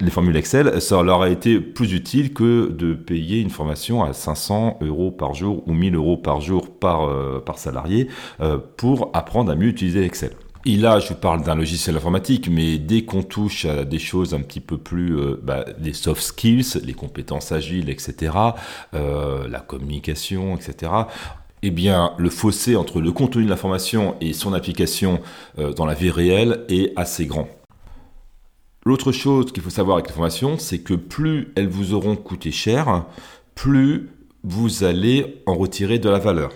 les 0.00 0.10
formules 0.10 0.36
Excel, 0.36 0.80
ça 0.80 1.02
leur 1.02 1.22
a 1.22 1.28
été 1.28 1.60
plus 1.60 1.92
utile 1.92 2.32
que 2.32 2.70
de 2.70 2.94
payer 2.94 3.40
une 3.40 3.50
formation 3.50 4.02
à 4.02 4.12
500 4.12 4.78
euros 4.80 5.12
par 5.12 5.34
jour 5.34 5.62
ou 5.68 5.74
1000 5.74 5.94
euros 5.94 6.16
par 6.16 6.40
jour 6.40 6.70
par, 6.70 7.08
par 7.44 7.58
salarié 7.58 8.08
pour 8.76 9.10
apprendre 9.12 9.52
à 9.52 9.54
mieux 9.54 9.68
utiliser 9.68 10.04
Excel. 10.04 10.32
Et 10.64 10.76
là, 10.76 11.00
je 11.00 11.12
parle 11.12 11.42
d'un 11.42 11.56
logiciel 11.56 11.96
informatique, 11.96 12.48
mais 12.48 12.78
dès 12.78 13.04
qu'on 13.04 13.24
touche 13.24 13.64
à 13.64 13.84
des 13.84 13.98
choses 13.98 14.32
un 14.32 14.40
petit 14.40 14.60
peu 14.60 14.78
plus, 14.78 15.18
euh, 15.18 15.40
bah, 15.42 15.64
les 15.80 15.92
soft 15.92 16.22
skills, 16.22 16.80
les 16.84 16.94
compétences 16.94 17.50
agiles, 17.50 17.90
etc., 17.90 18.32
euh, 18.94 19.48
la 19.48 19.58
communication, 19.58 20.56
etc., 20.56 20.92
eh 21.64 21.70
bien, 21.70 22.12
le 22.16 22.30
fossé 22.30 22.76
entre 22.76 23.00
le 23.00 23.10
contenu 23.10 23.44
de 23.44 23.50
la 23.50 23.56
formation 23.56 24.16
et 24.20 24.32
son 24.32 24.52
application 24.52 25.20
euh, 25.58 25.72
dans 25.72 25.86
la 25.86 25.94
vie 25.94 26.10
réelle 26.10 26.64
est 26.68 26.92
assez 26.96 27.26
grand. 27.26 27.48
L'autre 28.84 29.10
chose 29.10 29.52
qu'il 29.52 29.62
faut 29.62 29.70
savoir 29.70 29.96
avec 29.96 30.08
les 30.08 30.14
formations, 30.14 30.58
c'est 30.58 30.80
que 30.80 30.94
plus 30.94 31.52
elles 31.56 31.68
vous 31.68 31.92
auront 31.92 32.16
coûté 32.16 32.52
cher, 32.52 33.04
plus 33.54 34.10
vous 34.44 34.84
allez 34.84 35.42
en 35.46 35.54
retirer 35.54 35.98
de 35.98 36.08
la 36.08 36.18
valeur. 36.18 36.52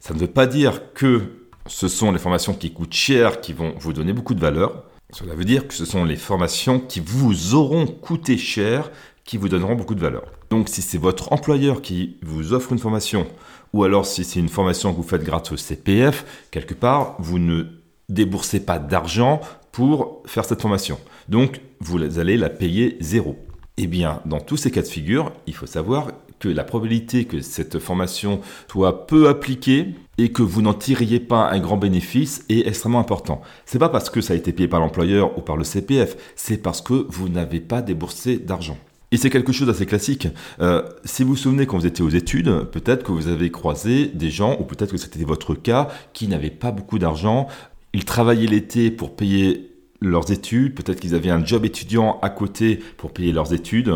Ça 0.00 0.14
ne 0.14 0.18
veut 0.18 0.26
pas 0.26 0.46
dire 0.46 0.92
que 0.94 1.39
ce 1.70 1.86
sont 1.86 2.10
les 2.10 2.18
formations 2.18 2.52
qui 2.52 2.72
coûtent 2.72 2.92
cher 2.92 3.40
qui 3.40 3.52
vont 3.52 3.74
vous 3.78 3.92
donner 3.92 4.12
beaucoup 4.12 4.34
de 4.34 4.40
valeur. 4.40 4.84
Cela 5.12 5.34
veut 5.34 5.44
dire 5.44 5.68
que 5.68 5.74
ce 5.74 5.84
sont 5.84 6.04
les 6.04 6.16
formations 6.16 6.80
qui 6.80 7.00
vous 7.00 7.54
auront 7.54 7.86
coûté 7.86 8.36
cher 8.36 8.90
qui 9.24 9.36
vous 9.36 9.48
donneront 9.48 9.76
beaucoup 9.76 9.94
de 9.94 10.00
valeur. 10.00 10.24
Donc 10.50 10.68
si 10.68 10.82
c'est 10.82 10.98
votre 10.98 11.32
employeur 11.32 11.80
qui 11.80 12.16
vous 12.22 12.52
offre 12.52 12.72
une 12.72 12.78
formation, 12.80 13.26
ou 13.72 13.84
alors 13.84 14.04
si 14.04 14.24
c'est 14.24 14.40
une 14.40 14.48
formation 14.48 14.92
que 14.92 14.96
vous 14.96 15.08
faites 15.08 15.22
grâce 15.22 15.52
au 15.52 15.56
CPF, 15.56 16.48
quelque 16.50 16.74
part, 16.74 17.14
vous 17.20 17.38
ne 17.38 17.64
déboursez 18.08 18.60
pas 18.60 18.80
d'argent 18.80 19.40
pour 19.70 20.22
faire 20.26 20.44
cette 20.44 20.60
formation. 20.60 20.98
Donc 21.28 21.60
vous 21.78 22.18
allez 22.18 22.36
la 22.36 22.50
payer 22.50 22.96
zéro. 23.00 23.38
Eh 23.82 23.86
bien, 23.86 24.20
dans 24.26 24.40
tous 24.40 24.58
ces 24.58 24.70
cas 24.70 24.82
de 24.82 24.86
figure, 24.86 25.32
il 25.46 25.54
faut 25.54 25.64
savoir 25.64 26.08
que 26.38 26.50
la 26.50 26.64
probabilité 26.64 27.24
que 27.24 27.40
cette 27.40 27.78
formation 27.78 28.42
soit 28.70 29.06
peu 29.06 29.26
appliquée 29.26 29.94
et 30.18 30.32
que 30.32 30.42
vous 30.42 30.60
n'en 30.60 30.74
tiriez 30.74 31.18
pas 31.18 31.48
un 31.50 31.58
grand 31.60 31.78
bénéfice 31.78 32.44
est 32.50 32.68
extrêmement 32.68 32.98
important. 32.98 33.40
C'est 33.64 33.78
pas 33.78 33.88
parce 33.88 34.10
que 34.10 34.20
ça 34.20 34.34
a 34.34 34.36
été 34.36 34.52
payé 34.52 34.68
par 34.68 34.80
l'employeur 34.80 35.38
ou 35.38 35.40
par 35.40 35.56
le 35.56 35.64
CPF, 35.64 36.18
c'est 36.36 36.58
parce 36.58 36.82
que 36.82 37.06
vous 37.08 37.30
n'avez 37.30 37.58
pas 37.58 37.80
déboursé 37.80 38.36
d'argent. 38.36 38.76
Et 39.12 39.16
c'est 39.16 39.30
quelque 39.30 39.50
chose 39.50 39.68
d'assez 39.68 39.86
classique. 39.86 40.28
Euh, 40.60 40.82
si 41.06 41.22
vous 41.22 41.30
vous 41.30 41.36
souvenez 41.36 41.64
quand 41.64 41.78
vous 41.78 41.86
étiez 41.86 42.04
aux 42.04 42.10
études, 42.10 42.64
peut-être 42.70 43.02
que 43.02 43.12
vous 43.12 43.28
avez 43.28 43.50
croisé 43.50 44.08
des 44.08 44.28
gens, 44.28 44.58
ou 44.60 44.64
peut-être 44.64 44.90
que 44.90 44.98
c'était 44.98 45.24
votre 45.24 45.54
cas, 45.54 45.88
qui 46.12 46.28
n'avaient 46.28 46.50
pas 46.50 46.70
beaucoup 46.70 46.98
d'argent. 46.98 47.48
Ils 47.94 48.04
travaillaient 48.04 48.46
l'été 48.46 48.90
pour 48.90 49.16
payer 49.16 49.69
leurs 50.00 50.30
études, 50.32 50.74
peut-être 50.74 51.00
qu'ils 51.00 51.14
avaient 51.14 51.30
un 51.30 51.44
job 51.44 51.64
étudiant 51.64 52.18
à 52.22 52.30
côté 52.30 52.80
pour 52.96 53.12
payer 53.12 53.32
leurs 53.32 53.52
études 53.52 53.92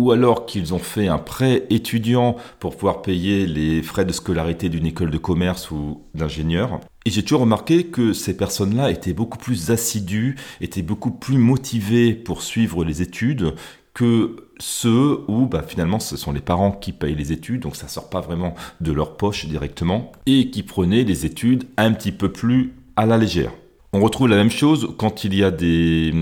ou 0.00 0.12
alors 0.12 0.46
qu'ils 0.46 0.72
ont 0.72 0.78
fait 0.78 1.08
un 1.08 1.18
prêt 1.18 1.66
étudiant 1.68 2.36
pour 2.58 2.74
pouvoir 2.74 3.02
payer 3.02 3.46
les 3.46 3.82
frais 3.82 4.06
de 4.06 4.12
scolarité 4.12 4.70
d'une 4.70 4.86
école 4.86 5.10
de 5.10 5.18
commerce 5.18 5.70
ou 5.70 6.00
d'ingénieur. 6.14 6.80
Et 7.04 7.10
j'ai 7.10 7.22
toujours 7.22 7.42
remarqué 7.42 7.84
que 7.84 8.14
ces 8.14 8.34
personnes-là 8.34 8.90
étaient 8.90 9.12
beaucoup 9.12 9.36
plus 9.36 9.70
assidues, 9.70 10.36
étaient 10.62 10.80
beaucoup 10.80 11.10
plus 11.10 11.36
motivées 11.36 12.14
pour 12.14 12.40
suivre 12.40 12.82
les 12.82 13.02
études 13.02 13.52
que 13.92 14.36
ceux 14.58 15.20
où 15.28 15.44
bah, 15.44 15.62
finalement 15.66 16.00
ce 16.00 16.16
sont 16.16 16.32
les 16.32 16.40
parents 16.40 16.72
qui 16.72 16.92
payent 16.92 17.14
les 17.14 17.32
études, 17.32 17.60
donc 17.60 17.76
ça 17.76 17.86
sort 17.86 18.08
pas 18.08 18.22
vraiment 18.22 18.54
de 18.80 18.92
leur 18.92 19.18
poche 19.18 19.44
directement, 19.44 20.12
et 20.24 20.50
qui 20.50 20.62
prenaient 20.62 21.04
les 21.04 21.26
études 21.26 21.64
un 21.76 21.92
petit 21.92 22.12
peu 22.12 22.32
plus 22.32 22.72
à 22.96 23.04
la 23.04 23.18
légère. 23.18 23.52
On 23.92 24.00
retrouve 24.00 24.28
la 24.28 24.36
même 24.36 24.50
chose 24.52 24.94
quand 24.98 25.24
il 25.24 25.34
y 25.34 25.42
a 25.42 25.50
des, 25.50 26.12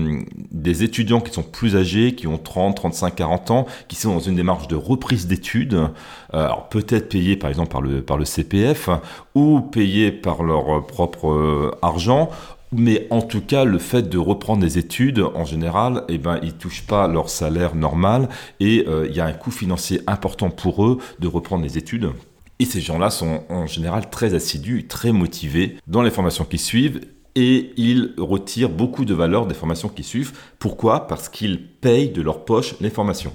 étudiants 0.83 1.21
qui 1.21 1.31
sont 1.31 1.43
plus 1.43 1.75
âgés, 1.75 2.15
qui 2.15 2.25
ont 2.25 2.39
30, 2.39 2.75
35, 2.75 3.15
40 3.15 3.51
ans, 3.51 3.67
qui 3.87 3.95
sont 3.95 4.13
dans 4.13 4.19
une 4.19 4.35
démarche 4.35 4.67
de 4.67 4.75
reprise 4.75 5.27
d'études, 5.27 5.75
euh, 5.75 5.87
alors 6.31 6.67
peut-être 6.69 7.09
payés 7.09 7.35
par 7.35 7.49
exemple 7.51 7.69
par 7.69 7.81
le, 7.81 8.01
par 8.01 8.17
le 8.17 8.25
CPF, 8.25 8.89
ou 9.35 9.61
payés 9.61 10.11
par 10.11 10.41
leur 10.41 10.87
propre 10.87 11.29
euh, 11.29 11.71
argent, 11.83 12.31
mais 12.71 13.07
en 13.11 13.21
tout 13.21 13.41
cas, 13.41 13.65
le 13.65 13.77
fait 13.77 14.09
de 14.09 14.17
reprendre 14.17 14.61
des 14.61 14.77
études, 14.77 15.19
en 15.19 15.45
général, 15.45 16.05
eh 16.07 16.17
ben, 16.17 16.39
ils 16.41 16.53
touchent 16.53 16.85
pas 16.85 17.07
leur 17.07 17.29
salaire 17.29 17.75
normal 17.75 18.29
et 18.59 18.85
euh, 18.87 19.07
il 19.07 19.15
y 19.15 19.19
a 19.19 19.25
un 19.25 19.33
coût 19.33 19.51
financier 19.51 20.01
important 20.07 20.49
pour 20.49 20.85
eux 20.85 20.97
de 21.19 21.27
reprendre 21.27 21.63
les 21.63 21.77
études. 21.77 22.11
Et 22.59 22.65
ces 22.65 22.81
gens-là 22.81 23.09
sont 23.09 23.43
en 23.49 23.67
général 23.67 24.09
très 24.09 24.33
assidus, 24.33 24.87
très 24.87 25.11
motivés 25.11 25.77
dans 25.87 26.01
les 26.01 26.11
formations 26.11 26.45
qui 26.45 26.57
suivent 26.57 27.01
et 27.35 27.73
ils 27.77 28.13
retirent 28.17 28.69
beaucoup 28.69 29.05
de 29.05 29.13
valeur 29.13 29.45
des 29.45 29.53
formations 29.53 29.89
qui 29.89 30.03
suivent. 30.03 30.33
Pourquoi? 30.59 31.07
Parce 31.07 31.29
qu'ils 31.29 31.67
payent 31.67 32.09
de 32.09 32.21
leur 32.21 32.45
poche 32.45 32.75
les 32.81 32.89
formations. 32.89 33.33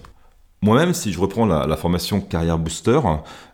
Moi-même, 0.63 0.95
si 0.95 1.13
je 1.13 1.21
reprends 1.21 1.47
la, 1.47 1.77
formation 1.77 2.21
Carrière 2.21 2.59
Booster, 2.59 3.01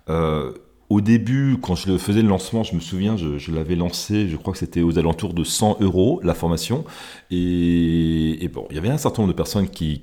euh, 0.08 0.52
au 0.90 1.00
début, 1.00 1.56
quand 1.62 1.76
je 1.76 1.96
faisais 1.98 2.20
le 2.20 2.28
lancement, 2.28 2.64
je 2.64 2.74
me 2.74 2.80
souviens, 2.80 3.16
je, 3.16 3.52
l'avais 3.52 3.76
lancé, 3.76 4.28
je 4.28 4.36
crois 4.36 4.52
que 4.52 4.58
c'était 4.58 4.82
aux 4.82 4.98
alentours 4.98 5.34
de 5.34 5.44
100 5.44 5.78
euros 5.80 6.20
la 6.24 6.34
formation. 6.34 6.84
Et, 7.30 8.50
bon, 8.52 8.66
il 8.70 8.76
y 8.76 8.78
avait 8.78 8.88
un 8.88 8.98
certain 8.98 9.22
nombre 9.22 9.32
de 9.32 9.36
personnes 9.36 9.68
qui, 9.68 10.02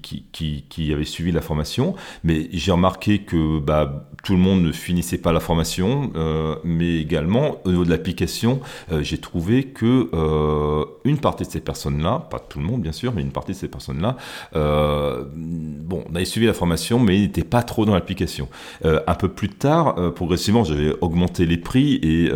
avaient 0.94 1.04
suivi 1.04 1.34
la 1.34 1.42
formation, 1.42 1.94
mais 2.24 2.48
j'ai 2.54 2.72
remarqué 2.72 3.20
que 3.20 3.60
bah, 3.60 4.08
tout 4.24 4.34
le 4.34 4.40
monde 4.40 4.62
ne 4.62 4.72
finissait 4.72 5.18
pas 5.18 5.34
la 5.34 5.42
formation, 5.42 6.12
euh, 6.16 6.56
mais 6.64 7.00
également 7.00 7.58
au 7.66 7.72
niveau 7.72 7.84
de 7.84 7.90
l'application, 7.90 8.62
euh, 8.92 9.04
j'ai 9.04 9.18
trouvé 9.18 9.64
que 9.64 10.10
euh, 10.14 10.86
une 11.04 11.18
partie 11.18 11.44
de 11.44 11.50
ces 11.50 11.60
personnes-là, 11.60 12.28
pas 12.32 12.40
tout 12.40 12.60
le 12.60 12.66
monde 12.66 12.82
bien 12.82 12.94
sûr, 12.94 13.14
mais 13.14 13.22
une 13.22 13.32
partie 13.32 13.52
de 13.52 13.58
ces 13.58 13.68
personnes-là, 13.68 14.16
bon, 14.54 16.04
on 16.10 16.16
avait 16.16 16.26
suivi 16.26 16.46
la 16.46 16.54
formation, 16.54 17.00
mais 17.00 17.20
n'étaient 17.20 17.44
pas 17.44 17.64
trop 17.64 17.86
dans 17.86 17.94
l'application. 17.94 18.48
un 18.84 19.16
peu 19.16 19.28
plus 19.28 19.50
tard, 19.50 19.96
progressivement, 20.14 20.64
augmenté 21.02 21.46
les 21.46 21.58
prix 21.58 22.00
et 22.04 22.32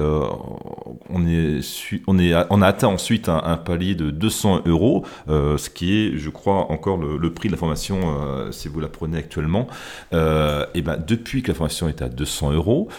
on, 1.10 1.27
est, 1.27 1.60
on, 2.07 2.19
est, 2.19 2.33
on 2.50 2.62
a 2.62 2.67
atteint 2.67 2.88
ensuite 2.88 3.29
un, 3.29 3.57
palier 3.57 3.95
de 3.95 4.10
200 4.10 4.63
euros 4.65 5.05
euh, 5.29 5.57
ce 5.57 5.69
qui 5.69 5.98
est, 5.98 6.17
je 6.17 6.29
crois, 6.29 6.71
encore 6.71 6.98
le, 6.98 7.33
prix 7.33 7.50
de 7.50 7.53
la 7.53 7.57
formation 7.57 8.00
euh, 8.03 8.51
si 8.51 8.67
vous 8.67 8.79
la 8.79 8.88
prenez 8.88 9.17
actuellement. 9.17 9.67
Euh, 10.13 10.65
et 10.74 10.81
ben, 10.81 10.98
depuis 10.98 11.41
que 11.43 11.50
la 11.50 11.53
formation 11.53 11.88
est 11.88 12.01
à 12.01 12.10
200 12.10 12.53
euros, 12.53 12.89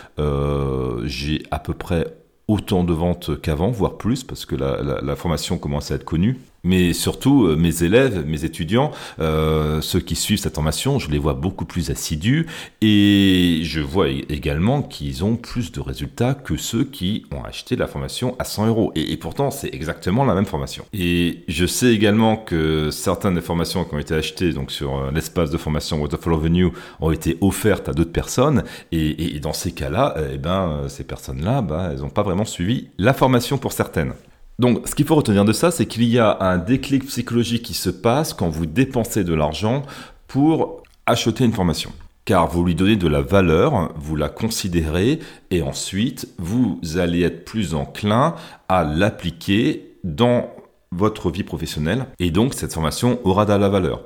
j'ai 1.05 1.43
à 1.51 1.59
peu 1.59 1.75
près 1.75 2.07
autant 2.49 2.85
de 2.85 2.93
ventes 2.93 3.41
qu'avant, 3.41 3.71
voire 3.71 3.97
plus, 3.97 4.25
parce 4.25 4.45
que 4.45 4.57
la, 4.57 5.17
formation 5.17 5.59
commence 5.59 5.91
à 5.91 5.97
être 5.97 6.05
connue. 6.05 6.39
Mais 6.64 6.92
surtout, 6.92 7.47
euh, 7.47 7.57
mes 7.57 7.83
élèves, 7.83 8.25
mes 8.25 8.45
étudiants, 8.45 8.92
euh, 9.19 9.81
ceux 9.81 9.99
qui 9.99 10.14
suivent 10.14 10.38
cette 10.38 10.54
formation, 10.54 11.00
je 11.00 11.11
les 11.11 11.19
vois 11.19 11.35
beaucoup 11.35 11.64
plus 11.64 11.90
assidus 11.90 12.47
et 12.81 13.61
je 13.64 13.81
vois 13.81 14.09
également 14.09 14.83
qu'ils 14.83 15.25
ont 15.25 15.35
plus 15.35 15.73
de 15.73 15.81
résultats 15.81 16.35
que 16.35 16.57
ceux 16.57 16.85
qui 16.85 17.26
ont 17.33 17.42
acheté 17.42 17.75
la 17.75 17.88
formation 17.88 18.37
à 18.38 18.45
100 18.45 18.69
euros. 18.69 18.92
Et, 18.95 19.16
pourtant, 19.16 19.50
c'est 19.50 19.75
exactement 19.75 20.25
la 20.25 20.35
même 20.35 20.47
formation. 20.47 20.85
Et 20.92 21.42
je 21.49 21.66
sais 21.66 21.92
également 21.92 22.37
que 22.37 22.90
certaines 22.92 23.35
des 23.35 23.40
formations 23.40 23.85
qui 23.85 23.95
ont 23.95 23.99
été 23.99 24.14
achetées 24.14 24.52
donc 24.52 24.71
sur 24.71 24.97
euh, 24.97 25.11
l'espace 25.12 25.50
de 25.50 25.59
formation 25.59 26.00
Waterfall 26.00 26.35
Avenue 26.35 26.69
ont 27.00 27.11
été 27.11 27.38
offertes 27.40 27.88
à 27.88 27.92
d'autres 27.92 28.12
personnes. 28.12 28.62
Et, 28.92 29.40
dans 29.40 29.52
ces 29.52 29.73
cas-là, 29.73 30.14
eh 30.33 30.38
ben, 30.38 30.85
ces 30.88 31.02
personnes-là, 31.02 31.62
bah, 31.62 31.88
elles 31.90 32.00
n'ont 32.00 32.11
pas 32.11 32.23
vraiment 32.23 32.45
suivi 32.45 32.88
la 32.99 33.12
formation 33.12 33.59
pour 33.59 33.73
certaines. 33.73 34.12
Donc, 34.59 34.87
ce 34.87 34.95
qu'il 34.95 35.07
faut 35.07 35.15
retenir 35.15 35.45
de 35.45 35.53
ça, 35.53 35.71
c'est 35.71 35.87
qu'il 35.87 36.05
y 36.05 36.19
a 36.19 36.37
un 36.41 36.59
déclic 36.59 37.07
psychologique 37.07 37.63
qui 37.63 37.75
se 37.75 37.91
passe 37.91 38.35
quand 38.35 38.49
vous 38.49 38.67
dépensez 38.67 39.25
de 39.25 39.35
l'argent 39.35 39.83
pour 40.29 40.83
acheter 41.07 41.45
une 41.45 41.53
formation. 41.53 41.93
Car 42.25 42.49
vous 42.49 42.65
lui 42.65 42.75
donnez 42.75 42.97
de 42.97 43.09
la 43.09 43.23
valeur, 43.23 43.93
vous 43.97 44.15
la 44.15 44.29
considérez, 44.29 45.19
et 45.51 45.63
ensuite, 45.63 46.29
vous 46.39 46.79
allez 46.97 47.23
être 47.23 47.45
plus 47.45 47.75
enclin 47.75 48.37
à 48.69 48.85
l'appliquer 48.85 49.97
dans 50.05 50.51
votre 50.93 51.31
vie 51.31 51.43
professionnelle, 51.43 52.07
et 52.19 52.31
donc 52.31 52.55
cette 52.55 52.73
formation 52.73 53.19
aura 53.25 53.47
de 53.47 53.53
la 53.53 53.69
valeur. 53.69 54.05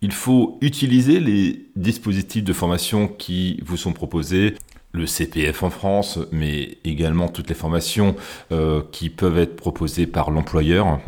Il 0.00 0.12
faut 0.12 0.58
utiliser 0.60 1.20
les 1.20 1.68
dispositifs 1.76 2.44
de 2.44 2.52
formation 2.52 3.08
qui 3.08 3.60
vous 3.64 3.76
sont 3.76 3.92
proposés, 3.92 4.54
le 4.92 5.06
CPF 5.06 5.62
en 5.62 5.70
France, 5.70 6.18
mais 6.30 6.78
également 6.84 7.28
toutes 7.28 7.48
les 7.48 7.54
formations 7.54 8.14
euh, 8.52 8.82
qui 8.92 9.10
peuvent 9.10 9.38
être 9.38 9.56
proposées 9.56 10.06
par 10.06 10.30
l'employeur. 10.30 11.00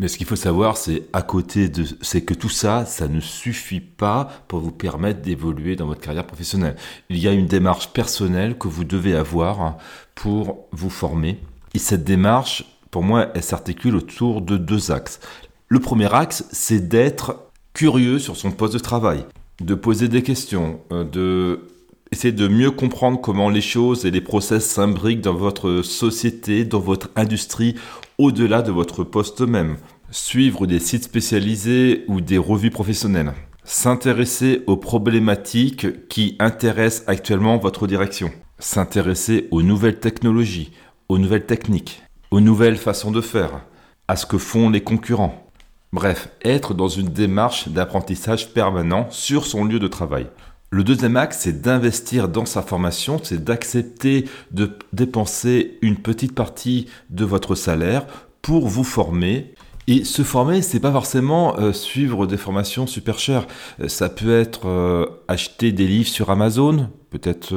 Mais 0.00 0.08
ce 0.08 0.16
qu'il 0.16 0.26
faut 0.26 0.36
savoir, 0.36 0.76
c'est 0.76 1.04
à 1.12 1.22
côté 1.22 1.68
de, 1.68 1.84
c'est 2.00 2.22
que 2.22 2.32
tout 2.32 2.48
ça, 2.48 2.86
ça 2.86 3.06
ne 3.06 3.20
suffit 3.20 3.80
pas 3.80 4.28
pour 4.48 4.60
vous 4.60 4.72
permettre 4.72 5.20
d'évoluer 5.20 5.76
dans 5.76 5.86
votre 5.86 6.00
carrière 6.00 6.26
professionnelle. 6.26 6.76
Il 7.10 7.18
y 7.18 7.28
a 7.28 7.32
une 7.32 7.46
démarche 7.46 7.92
personnelle 7.92 8.56
que 8.56 8.66
vous 8.66 8.84
devez 8.84 9.14
avoir 9.14 9.76
pour 10.14 10.66
vous 10.72 10.90
former. 10.90 11.38
Et 11.74 11.78
cette 11.78 12.02
démarche, 12.02 12.64
pour 12.90 13.02
moi, 13.02 13.28
elle 13.34 13.42
s'articule 13.42 13.94
autour 13.94 14.40
de 14.40 14.56
deux 14.56 14.90
axes. 14.90 15.20
Le 15.68 15.80
premier 15.80 16.12
axe, 16.12 16.46
c'est 16.50 16.88
d'être 16.88 17.50
curieux 17.74 18.18
sur 18.18 18.36
son 18.36 18.50
poste 18.50 18.74
de 18.74 18.78
travail, 18.78 19.26
de 19.60 19.74
poser 19.74 20.08
des 20.08 20.22
questions, 20.22 20.80
euh, 20.92 21.04
de 21.04 21.68
Essayez 22.12 22.32
de 22.32 22.48
mieux 22.48 22.72
comprendre 22.72 23.20
comment 23.20 23.50
les 23.50 23.60
choses 23.60 24.04
et 24.04 24.10
les 24.10 24.20
process 24.20 24.66
s'imbriquent 24.66 25.20
dans 25.20 25.34
votre 25.34 25.82
société, 25.82 26.64
dans 26.64 26.80
votre 26.80 27.08
industrie, 27.14 27.76
au-delà 28.18 28.62
de 28.62 28.72
votre 28.72 29.04
poste 29.04 29.42
même. 29.42 29.76
Suivre 30.10 30.66
des 30.66 30.80
sites 30.80 31.04
spécialisés 31.04 32.04
ou 32.08 32.20
des 32.20 32.36
revues 32.36 32.70
professionnelles. 32.70 33.32
S'intéresser 33.62 34.64
aux 34.66 34.76
problématiques 34.76 36.08
qui 36.08 36.34
intéressent 36.40 37.04
actuellement 37.06 37.58
votre 37.58 37.86
direction. 37.86 38.32
S'intéresser 38.58 39.46
aux 39.52 39.62
nouvelles 39.62 40.00
technologies, 40.00 40.72
aux 41.08 41.18
nouvelles 41.18 41.46
techniques, 41.46 42.02
aux 42.32 42.40
nouvelles 42.40 42.76
façons 42.76 43.12
de 43.12 43.20
faire, 43.20 43.62
à 44.08 44.16
ce 44.16 44.26
que 44.26 44.38
font 44.38 44.68
les 44.68 44.82
concurrents. 44.82 45.46
Bref, 45.92 46.28
être 46.44 46.74
dans 46.74 46.88
une 46.88 47.10
démarche 47.10 47.68
d'apprentissage 47.68 48.52
permanent 48.52 49.06
sur 49.10 49.46
son 49.46 49.64
lieu 49.64 49.78
de 49.78 49.88
travail. 49.88 50.26
Le 50.72 50.84
deuxième 50.84 51.16
axe, 51.16 51.40
c'est 51.40 51.62
d'investir 51.62 52.28
dans 52.28 52.46
sa 52.46 52.62
formation, 52.62 53.18
c'est 53.20 53.42
d'accepter 53.42 54.26
de 54.52 54.70
dépenser 54.92 55.78
une 55.82 55.96
petite 55.96 56.32
partie 56.32 56.86
de 57.10 57.24
votre 57.24 57.56
salaire 57.56 58.06
pour 58.40 58.68
vous 58.68 58.84
former. 58.84 59.52
Et 59.88 60.04
se 60.04 60.22
former, 60.22 60.62
c'est 60.62 60.78
pas 60.78 60.92
forcément 60.92 61.58
euh, 61.58 61.72
suivre 61.72 62.28
des 62.28 62.36
formations 62.36 62.86
super 62.86 63.18
chères. 63.18 63.48
Euh, 63.80 63.88
ça 63.88 64.08
peut 64.08 64.38
être 64.38 64.68
euh, 64.68 65.06
acheter 65.26 65.72
des 65.72 65.88
livres 65.88 66.08
sur 66.08 66.30
Amazon, 66.30 66.88
peut-être 67.10 67.52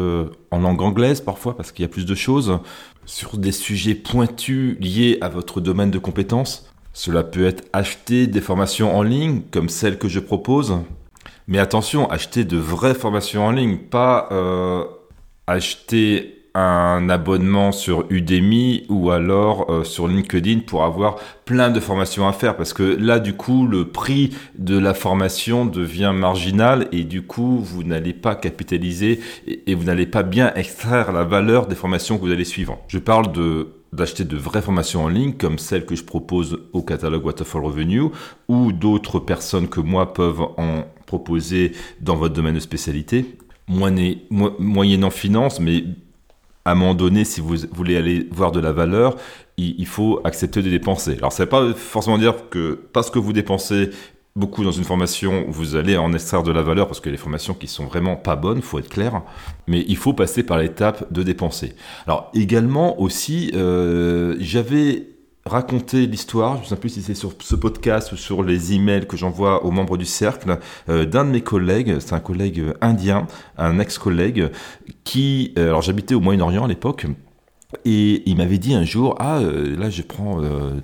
en 0.49 0.57
langue 0.57 0.81
anglaise 0.81 1.21
parfois 1.21 1.55
parce 1.55 1.71
qu'il 1.71 1.83
y 1.83 1.85
a 1.85 1.89
plus 1.89 2.07
de 2.07 2.15
choses, 2.15 2.57
sur 3.05 3.37
des 3.37 3.51
sujets 3.51 3.93
pointus 3.93 4.75
liés 4.79 5.19
à 5.21 5.29
votre 5.29 5.61
domaine 5.61 5.91
de 5.91 5.99
compétences. 5.99 6.67
Cela 6.93 7.23
peut 7.23 7.45
être 7.45 7.63
acheter 7.73 8.25
des 8.25 8.41
formations 8.41 8.97
en 8.97 9.03
ligne 9.03 9.43
comme 9.51 9.69
celles 9.69 9.99
que 9.99 10.07
je 10.07 10.19
propose. 10.19 10.79
Mais 11.47 11.59
attention, 11.59 12.09
acheter 12.09 12.43
de 12.45 12.57
vraies 12.57 12.95
formations 12.95 13.45
en 13.45 13.51
ligne, 13.51 13.77
pas 13.77 14.29
acheter 15.47 16.43
un 16.55 17.09
abonnement 17.09 17.71
sur 17.71 18.05
Udemy 18.11 18.85
ou 18.87 19.09
alors 19.09 19.71
euh, 19.71 19.83
sur 19.83 20.07
LinkedIn 20.07 20.59
pour 20.59 20.83
avoir 20.83 21.15
plein 21.45 21.71
de 21.71 21.79
formations 21.79 22.27
à 22.27 22.33
faire 22.33 22.55
parce 22.55 22.73
que 22.73 22.83
là 22.83 23.19
du 23.19 23.33
coup 23.33 23.65
le 23.65 23.87
prix 23.87 24.35
de 24.59 24.77
la 24.77 24.93
formation 24.93 25.65
devient 25.65 26.11
marginal 26.13 26.87
et 26.91 27.05
du 27.05 27.23
coup 27.23 27.57
vous 27.57 27.83
n'allez 27.83 28.13
pas 28.13 28.35
capitaliser 28.35 29.19
et, 29.47 29.73
vous 29.73 29.83
n'allez 29.83 30.05
pas 30.05 30.21
bien 30.21 30.53
extraire 30.53 31.11
la 31.11 31.23
valeur 31.23 31.65
des 31.65 31.75
formations 31.75 32.17
que 32.17 32.21
vous 32.25 32.31
allez 32.31 32.45
suivre. 32.45 32.77
Je 32.87 32.99
parle 32.99 33.31
de 33.31 33.69
d'acheter 33.91 34.23
de 34.23 34.37
vraies 34.37 34.63
formations 34.63 35.03
en 35.03 35.07
ligne 35.07 35.33
comme 35.33 35.59
celles 35.59 35.85
que 35.85 35.95
je 35.95 36.03
propose 36.03 36.59
au 36.73 36.81
catalogue 36.81 37.25
Waterfall 37.25 37.63
Revenue 37.63 38.05
ou 38.47 38.71
d'autres 38.71 39.19
personnes 39.19 39.67
que 39.67 39.79
moi 39.79 40.13
peuvent 40.13 40.41
en 40.57 40.85
proposer 41.13 41.73
dans 42.01 42.15
votre 42.15 42.33
domaine 42.33 42.55
de 42.55 42.59
spécialité 42.59 43.37
moyennant 43.67 45.09
finance, 45.09 45.59
mais 45.59 45.85
à 46.65 46.71
un 46.71 46.75
moment 46.75 46.95
donné, 46.95 47.23
si 47.25 47.41
vous 47.41 47.55
voulez 47.71 47.97
aller 47.97 48.27
voir 48.31 48.51
de 48.51 48.59
la 48.59 48.71
valeur, 48.71 49.15
il, 49.57 49.85
faut 49.85 50.19
accepter 50.23 50.61
de 50.61 50.69
dépenser. 50.69 51.15
Alors, 51.17 51.31
ça 51.31 51.43
ne 51.43 51.45
veut 51.45 51.49
pas 51.49 51.73
forcément 51.73 52.17
dire 52.17 52.49
que 52.49 52.79
parce 52.93 53.09
que 53.09 53.19
vous 53.19 53.33
dépensez 53.33 53.89
beaucoup 54.35 54.63
dans 54.63 54.71
une 54.71 54.83
formation, 54.83 55.45
vous 55.47 55.75
allez 55.75 55.95
en 55.95 56.11
extraire 56.13 56.41
de 56.41 56.51
la 56.51 56.63
valeur 56.63 56.87
parce 56.87 56.99
que 56.99 57.09
les 57.09 57.17
formations 57.17 57.53
qui 57.53 57.67
sont 57.67 57.85
vraiment 57.85 58.15
pas 58.15 58.35
bonnes, 58.35 58.61
faut 58.61 58.79
être 58.79 58.89
clair. 58.89 59.21
Mais 59.67 59.85
il 59.87 59.97
faut 59.97 60.13
passer 60.13 60.41
par 60.43 60.57
l'étape 60.57 61.11
de 61.13 61.21
dépenser. 61.21 61.75
Alors 62.07 62.31
également 62.33 62.99
aussi, 62.99 63.51
euh, 63.53 64.35
j'avais 64.39 65.07
raconter 65.45 66.07
l'histoire, 66.07 66.57
je 66.57 66.63
ne 66.63 66.67
sais 66.67 66.75
plus 66.75 66.89
si 66.89 67.01
c'est 67.01 67.15
sur 67.15 67.33
ce 67.39 67.55
podcast 67.55 68.11
ou 68.11 68.17
sur 68.17 68.43
les 68.43 68.73
emails 68.73 69.07
que 69.07 69.17
j'envoie 69.17 69.65
aux 69.65 69.71
membres 69.71 69.97
du 69.97 70.05
cercle, 70.05 70.59
euh, 70.89 71.05
d'un 71.05 71.25
de 71.25 71.31
mes 71.31 71.41
collègues, 71.41 71.97
c'est 71.99 72.13
un 72.13 72.19
collègue 72.19 72.63
indien, 72.81 73.27
un 73.57 73.79
ex-collègue, 73.79 74.49
qui, 75.03 75.53
euh, 75.57 75.67
alors 75.67 75.81
j'habitais 75.81 76.15
au 76.15 76.21
Moyen-Orient 76.21 76.63
à 76.63 76.67
l'époque, 76.67 77.07
et 77.85 78.21
il 78.29 78.37
m'avait 78.37 78.59
dit 78.59 78.75
un 78.75 78.85
jour, 78.85 79.15
ah 79.19 79.39
euh, 79.39 79.75
là 79.75 79.89
je 79.89 80.03
prends 80.03 80.39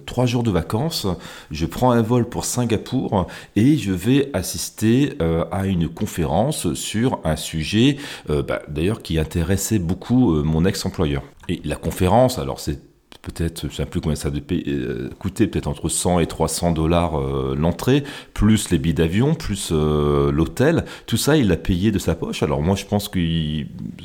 trois 0.07 0.25
jours 0.25 0.41
de 0.41 0.49
vacances, 0.49 1.05
je 1.51 1.65
prends 1.67 1.91
un 1.91 2.01
vol 2.01 2.27
pour 2.27 2.45
Singapour 2.45 3.27
et 3.55 3.77
je 3.77 3.91
vais 3.91 4.31
assister 4.33 5.13
à 5.51 5.67
une 5.67 5.87
conférence 5.87 6.73
sur 6.73 7.19
un 7.23 7.35
sujet, 7.35 7.97
bah, 8.27 8.63
d'ailleurs 8.67 9.03
qui 9.03 9.19
intéressait 9.19 9.77
beaucoup 9.77 10.43
mon 10.43 10.65
ex-employeur. 10.65 11.21
Et 11.47 11.61
la 11.63 11.75
conférence, 11.75 12.39
alors 12.39 12.59
c'est 12.59 12.88
peut-être, 13.29 13.61
je 13.61 13.67
ne 13.67 13.71
sais 13.71 13.85
plus 13.85 14.01
combien 14.01 14.15
ça 14.15 14.29
euh, 14.29 15.09
coûté, 15.19 15.47
peut-être 15.47 15.67
entre 15.67 15.89
100 15.89 16.19
et 16.19 16.27
300 16.27 16.71
dollars 16.71 17.19
euh, 17.19 17.55
l'entrée, 17.57 18.03
plus 18.33 18.69
les 18.69 18.77
billets 18.77 18.93
d'avion, 18.93 19.35
plus 19.35 19.69
euh, 19.71 20.31
l'hôtel. 20.31 20.85
Tout 21.05 21.17
ça, 21.17 21.37
il 21.37 21.47
l'a 21.47 21.57
payé 21.57 21.91
de 21.91 21.99
sa 21.99 22.15
poche. 22.15 22.43
Alors 22.43 22.61
moi, 22.61 22.75
je 22.75 22.85
pense 22.85 23.07
que 23.07 23.19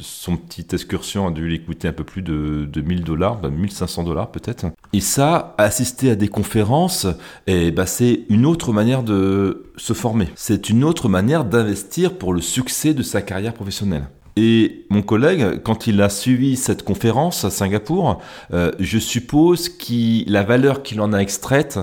son 0.00 0.37
petite 0.37 0.75
excursion 0.75 1.28
a 1.28 1.31
dû 1.31 1.47
lui 1.47 1.62
coûter 1.62 1.88
un 1.88 1.93
peu 1.93 2.04
plus 2.04 2.23
de, 2.23 2.69
de 2.71 2.81
1000 2.81 3.04
dollars, 3.04 3.40
1500 3.43 4.02
ben, 4.02 4.09
dollars 4.09 4.31
peut-être. 4.31 4.66
Et 4.93 5.00
ça, 5.00 5.54
assister 5.59 6.11
à 6.11 6.16
des 6.16 6.28
conférences, 6.28 7.07
eh 7.47 7.71
ben, 7.71 7.87
c'est 7.87 8.23
une 8.28 8.47
autre 8.47 8.73
manière 8.73 9.02
de 9.02 9.64
se 9.76 9.93
former. 9.93 10.28
C'est 10.35 10.71
une 10.71 10.85
autre 10.85 11.09
manière 11.09 11.45
d'investir 11.45 12.16
pour 12.19 12.33
le 12.33 12.40
succès 12.40 12.95
de 12.95 13.02
sa 13.02 13.23
carrière 13.23 13.54
professionnelle. 13.54 14.09
Et 14.36 14.86
mon 14.90 15.02
collègue, 15.02 15.62
quand 15.62 15.86
il 15.86 16.02
a 16.02 16.08
suivi 16.08 16.56
cette 16.56 16.82
conférence 16.82 17.44
à 17.44 17.50
Singapour, 17.50 18.20
euh, 18.52 18.72
je 18.80 18.98
suppose 18.98 19.68
que 19.68 20.28
la 20.28 20.42
valeur 20.42 20.82
qu'il 20.82 21.00
en 21.00 21.12
a 21.12 21.18
extraite 21.18 21.78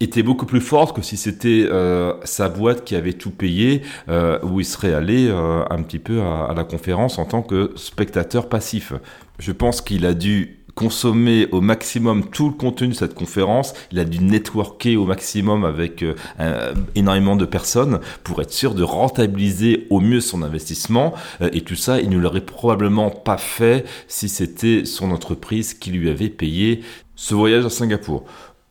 était 0.00 0.22
beaucoup 0.22 0.44
plus 0.44 0.60
forte 0.60 0.94
que 0.94 1.00
si 1.00 1.16
c'était 1.16 1.66
euh, 1.70 2.12
sa 2.24 2.50
boîte 2.50 2.84
qui 2.84 2.96
avait 2.96 3.14
tout 3.14 3.30
payé, 3.30 3.80
euh, 4.10 4.38
où 4.42 4.60
il 4.60 4.66
serait 4.66 4.92
allé 4.92 5.30
un 5.30 5.82
petit 5.82 5.98
peu 5.98 6.20
à, 6.20 6.52
la 6.54 6.64
conférence 6.64 7.18
en 7.18 7.24
tant 7.24 7.42
que 7.42 7.72
spectateur 7.76 8.48
passif. 8.48 8.92
Je 9.38 9.52
pense 9.52 9.80
qu'il 9.80 10.04
a 10.04 10.12
dû 10.12 10.63
consommer 10.74 11.46
au 11.52 11.60
maximum 11.60 12.24
tout 12.24 12.48
le 12.48 12.54
contenu 12.54 12.88
de 12.88 12.94
cette 12.94 13.14
conférence. 13.14 13.74
Il 13.92 13.98
a 13.98 14.04
dû 14.04 14.18
networker 14.18 14.96
au 14.96 15.06
maximum 15.06 15.64
avec 15.64 16.02
euh, 16.02 16.74
énormément 16.94 17.36
de 17.36 17.44
personnes 17.44 18.00
pour 18.22 18.40
être 18.42 18.52
sûr 18.52 18.74
de 18.74 18.82
rentabiliser 18.82 19.86
au 19.90 20.00
mieux 20.00 20.20
son 20.20 20.42
investissement. 20.42 21.14
Euh, 21.40 21.50
et 21.52 21.60
tout 21.60 21.76
ça, 21.76 22.00
il 22.00 22.10
ne 22.10 22.18
l'aurait 22.18 22.40
probablement 22.40 23.10
pas 23.10 23.38
fait 23.38 23.84
si 24.08 24.28
c'était 24.28 24.84
son 24.84 25.10
entreprise 25.10 25.74
qui 25.74 25.90
lui 25.90 26.10
avait 26.10 26.28
payé 26.28 26.82
ce 27.16 27.34
voyage 27.34 27.64
à 27.64 27.70
Singapour. 27.70 28.24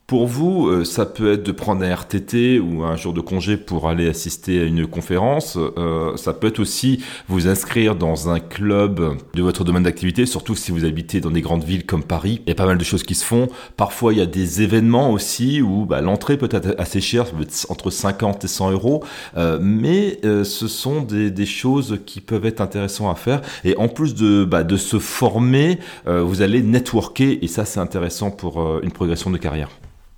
Pour 0.06 0.26
vous, 0.26 0.68
euh, 0.68 0.84
ça 0.84 1.06
peut 1.06 1.32
être 1.32 1.42
de 1.42 1.50
prendre 1.50 1.82
un 1.82 1.88
RTT 1.88 2.60
ou 2.60 2.82
un 2.82 2.94
jour 2.94 3.14
de 3.14 3.22
congé 3.22 3.56
pour 3.56 3.88
aller 3.88 4.06
assister 4.06 4.60
à 4.60 4.64
une 4.64 4.86
conférence. 4.86 5.56
Euh, 5.56 6.14
ça 6.18 6.34
peut 6.34 6.48
être 6.48 6.60
aussi 6.60 7.02
vous 7.26 7.48
inscrire 7.48 7.96
dans 7.96 8.28
un 8.28 8.38
club 8.38 9.16
de 9.32 9.42
votre 9.42 9.64
domaine 9.64 9.84
d'activité, 9.84 10.26
surtout 10.26 10.56
si 10.56 10.72
vous 10.72 10.84
habitez 10.84 11.22
dans 11.22 11.30
des 11.30 11.40
grandes 11.40 11.64
villes 11.64 11.86
comme 11.86 12.04
Paris. 12.04 12.42
Il 12.44 12.50
y 12.50 12.52
a 12.52 12.54
pas 12.54 12.66
mal 12.66 12.76
de 12.76 12.84
choses 12.84 13.02
qui 13.02 13.14
se 13.14 13.24
font. 13.24 13.48
Parfois, 13.78 14.12
il 14.12 14.18
y 14.18 14.22
a 14.22 14.26
des 14.26 14.60
événements 14.60 15.10
aussi 15.10 15.62
où 15.62 15.86
bah, 15.86 16.02
l'entrée 16.02 16.36
peut 16.36 16.50
être 16.50 16.74
assez 16.76 17.00
chère, 17.00 17.24
entre 17.70 17.88
50 17.88 18.44
et 18.44 18.48
100 18.48 18.72
euros. 18.72 19.02
Euh, 19.38 19.58
mais 19.58 20.20
ce 20.22 20.68
sont 20.68 21.00
des, 21.00 21.46
choses 21.46 22.00
qui 22.04 22.20
peuvent 22.20 22.44
être 22.44 22.60
intéressantes 22.60 23.10
à 23.10 23.18
faire. 23.18 23.40
Et 23.64 23.74
en 23.78 23.88
plus 23.88 24.14
de, 24.14 24.44
bah, 24.44 24.64
de 24.64 24.76
se 24.76 24.98
former, 24.98 25.78
vous 26.06 26.42
allez 26.42 26.62
networker 26.62 27.38
et 27.40 27.48
ça, 27.48 27.64
c'est 27.64 27.80
intéressant 27.80 28.30
pour 28.30 28.80
une 28.82 28.92
progression 28.92 29.30
de 29.30 29.38
carrière. 29.38 29.70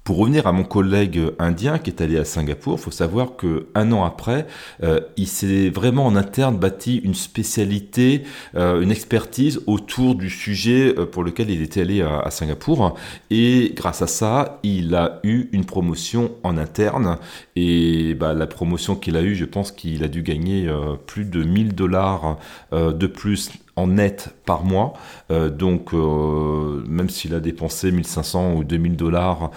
Pour 0.07 0.19
revenir 0.19 0.47
à 0.47 0.53
mon 0.53 0.63
collègue 0.63 1.21
indien 1.41 1.79
qui 1.79 1.91
est 1.91 2.01
allé 2.01 2.17
à 2.17 2.25
Singapour, 2.25 2.79
faut 2.79 2.93
savoir 2.93 3.35
que 3.35 3.67
un 3.75 3.91
an 3.91 4.05
après, 4.05 4.47
euh, 4.85 5.01
il 5.17 5.27
s'est 5.27 5.69
vraiment 5.69 6.07
en 6.07 6.15
interne 6.15 6.57
bâti 6.57 6.99
une 6.99 7.17
spécialité, 7.17 8.23
euh, 8.55 8.83
une 8.83 8.93
expertise 8.93 9.61
autour 9.67 10.15
du 10.15 10.31
sujet 10.31 10.95
euh, 10.97 11.07
pour 11.07 11.25
lequel 11.25 11.51
il 11.51 11.61
était 11.61 11.81
allé 11.81 12.03
à, 12.03 12.31
Singapour. 12.31 12.97
Et 13.31 13.73
grâce 13.75 14.01
à 14.01 14.07
ça, 14.07 14.61
il 14.63 14.95
a 14.95 15.19
eu 15.25 15.49
une 15.51 15.65
promotion 15.65 16.31
en 16.45 16.57
interne. 16.57 17.19
Et 17.57 18.15
bah, 18.15 18.33
la 18.33 18.47
promotion 18.47 18.95
qu'il 18.95 19.17
a 19.17 19.23
eue, 19.23 19.35
je 19.35 19.45
pense 19.45 19.73
qu'il 19.73 20.05
a 20.05 20.09
dû 20.09 20.23
gagner 20.23 20.71
plus 21.07 21.25
de 21.25 21.43
1000 21.43 21.75
dollars 21.75 22.39
de 22.73 23.07
plus 23.09 23.51
en 23.75 23.89
net 23.89 24.35
par 24.45 24.65
mois. 24.65 24.93
donc, 25.31 25.93
même 25.93 27.09
s'il 27.09 27.35
a 27.35 27.41
dépensé 27.41 27.91
1500 27.91 28.55
ou 28.55 28.65
2000 28.65 28.97
dollars 28.97 29.51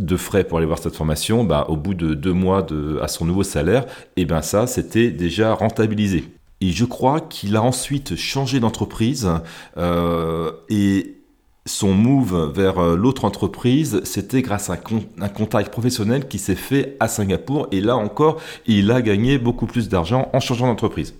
de 0.00 0.16
frais 0.16 0.44
pour 0.44 0.58
aller 0.58 0.66
voir 0.66 0.78
cette 0.78 0.96
formation, 0.96 1.44
bah, 1.44 1.66
au 1.68 1.76
bout 1.76 1.94
de 1.94 2.14
deux 2.14 2.32
mois 2.32 2.62
de, 2.62 2.98
à 3.02 3.08
son 3.08 3.24
nouveau 3.24 3.42
salaire, 3.42 3.84
et 4.16 4.22
eh 4.22 4.24
ben 4.24 4.42
ça, 4.42 4.66
c'était 4.66 5.10
déjà 5.10 5.54
rentabilisé. 5.54 6.24
Et 6.60 6.70
je 6.70 6.84
crois 6.84 7.20
qu'il 7.20 7.56
a 7.56 7.62
ensuite 7.62 8.14
changé 8.16 8.60
d'entreprise 8.60 9.28
euh, 9.76 10.52
et 10.68 11.16
son 11.66 11.92
move 11.92 12.52
vers 12.54 12.78
euh, 12.78 12.96
l'autre 12.96 13.24
entreprise, 13.24 14.00
c'était 14.04 14.42
grâce 14.42 14.70
à 14.70 14.74
un, 15.20 15.28
contact 15.28 15.72
professionnel 15.72 16.28
qui 16.28 16.38
s'est 16.38 16.56
fait 16.56 16.96
à 17.00 17.08
Singapour. 17.08 17.68
Et 17.72 17.80
là 17.80 17.96
encore, 17.96 18.40
il 18.66 18.90
a 18.90 19.02
gagné 19.02 19.38
beaucoup 19.38 19.66
plus 19.66 19.88
d'argent 19.88 20.28
en 20.32 20.40
changeant 20.40 20.66
d'entreprise. 20.66 21.14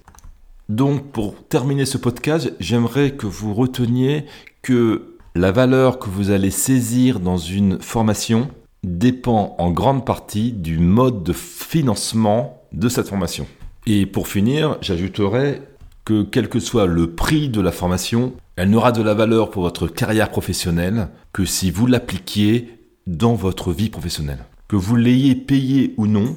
Donc 0.69 1.11
pour 1.11 1.35
terminer 1.49 1.87
ce 1.87 1.99
podcast, 1.99 2.53
j'aimerais 2.61 3.13
que 3.13 3.27
vous 3.27 3.55
reteniez 3.55 4.27
que 4.63 5.17
la 5.35 5.51
valeur 5.51 5.99
que 5.99 6.09
vous 6.09 6.31
allez 6.31 6.51
saisir 6.51 7.19
dans 7.19 7.37
une 7.37 7.81
formation, 7.81 8.49
dépend 8.83 9.55
en 9.59 9.71
grande 9.71 10.05
partie 10.05 10.53
du 10.53 10.79
mode 10.79 11.23
de 11.23 11.33
financement 11.33 12.63
de 12.73 12.89
cette 12.89 13.09
formation. 13.09 13.47
Et 13.87 14.07
pour 14.07 14.29
finir, 14.29 14.79
j'ajouterai 14.81 15.63
que 16.05 16.23
quel 16.23 16.49
que 16.49 16.61
soit 16.61 16.87
le 16.87 17.15
prix 17.15 17.49
de 17.49 17.61
la 17.61 17.73
formation, 17.73 18.33
elle 18.57 18.71
n'aura 18.71 18.93
de 18.93 19.03
la 19.03 19.15
valeur 19.15 19.51
pour 19.51 19.63
votre 19.63 19.87
carrière 19.87 20.31
professionnelle 20.31 21.09
que 21.33 21.45
si 21.45 21.71
vous 21.71 21.87
l'appliquiez 21.87 22.79
dans 23.07 23.35
votre 23.35 23.73
vie 23.73 23.91
professionnelle. 23.91 24.45
Que 24.69 24.77
vous 24.77 24.97
l'ayez 24.97 25.35
payé 25.35 25.95
ou 25.97 26.07
non, 26.07 26.37